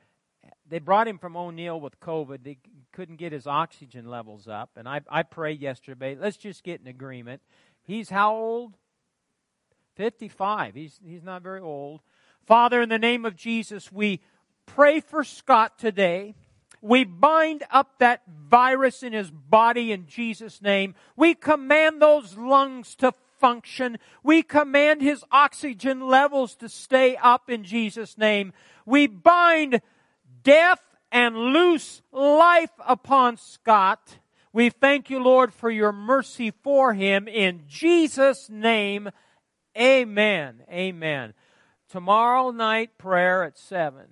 they 0.68 0.78
brought 0.78 1.08
him 1.08 1.18
from 1.18 1.36
O'Neill 1.36 1.80
with 1.80 2.00
COVID. 2.00 2.42
They 2.42 2.58
couldn't 2.92 3.16
get 3.16 3.32
his 3.32 3.46
oxygen 3.46 4.08
levels 4.08 4.48
up. 4.48 4.70
And 4.76 4.88
I, 4.88 5.00
I 5.08 5.22
prayed 5.22 5.60
yesterday, 5.60 6.16
let's 6.18 6.36
just 6.36 6.64
get 6.64 6.80
an 6.80 6.86
agreement. 6.86 7.42
He's 7.82 8.10
how 8.10 8.34
old? 8.34 8.74
55. 9.96 10.74
He's, 10.74 11.00
he's 11.04 11.22
not 11.22 11.42
very 11.42 11.60
old. 11.60 12.00
Father, 12.46 12.82
in 12.82 12.88
the 12.88 12.98
name 12.98 13.24
of 13.24 13.36
Jesus, 13.36 13.90
we 13.90 14.20
pray 14.66 15.00
for 15.00 15.24
Scott 15.24 15.78
today. 15.78 16.34
We 16.82 17.04
bind 17.04 17.64
up 17.70 17.98
that 17.98 18.22
virus 18.28 19.02
in 19.02 19.12
his 19.12 19.30
body 19.30 19.92
in 19.92 20.06
Jesus' 20.06 20.60
name. 20.60 20.94
We 21.16 21.34
command 21.34 22.00
those 22.00 22.36
lungs 22.36 22.94
to 22.96 23.12
function. 23.38 23.98
We 24.22 24.42
command 24.42 25.02
his 25.02 25.24
oxygen 25.30 26.06
levels 26.06 26.54
to 26.56 26.68
stay 26.68 27.16
up 27.16 27.50
in 27.50 27.64
Jesus' 27.64 28.18
name. 28.18 28.52
We 28.84 29.06
bind 29.06 29.80
death 30.42 30.80
and 31.12 31.36
loose 31.36 32.02
life 32.12 32.70
upon 32.86 33.36
Scott. 33.36 34.18
We 34.52 34.70
thank 34.70 35.10
you, 35.10 35.22
Lord, 35.22 35.52
for 35.52 35.70
your 35.70 35.92
mercy 35.92 36.50
for 36.50 36.94
him. 36.94 37.28
In 37.28 37.64
Jesus' 37.68 38.48
name, 38.48 39.10
amen. 39.76 40.62
Amen. 40.70 41.34
Tomorrow 41.90 42.50
night 42.50 42.96
prayer 42.98 43.44
at 43.44 43.58
7. 43.58 44.02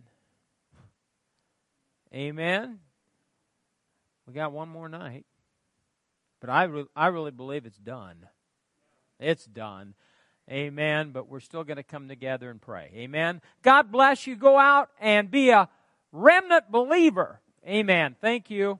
Amen. 2.14 2.78
We 4.26 4.32
got 4.32 4.52
one 4.52 4.68
more 4.68 4.88
night. 4.88 5.26
But 6.40 6.50
I, 6.50 6.64
re- 6.64 6.86
I 6.94 7.06
really 7.06 7.30
believe 7.30 7.66
it's 7.66 7.78
done. 7.78 8.26
It's 9.18 9.44
done. 9.46 9.94
Amen. 10.50 11.10
But 11.10 11.28
we're 11.28 11.40
still 11.40 11.64
going 11.64 11.76
to 11.78 11.82
come 11.82 12.08
together 12.08 12.50
and 12.50 12.60
pray. 12.60 12.90
Amen. 12.94 13.40
God 13.62 13.90
bless 13.90 14.26
you. 14.26 14.36
Go 14.36 14.58
out 14.58 14.90
and 15.00 15.30
be 15.30 15.50
a 15.50 15.68
remnant 16.12 16.70
believer. 16.70 17.40
Amen. 17.66 18.16
Thank 18.20 18.50
you. 18.50 18.78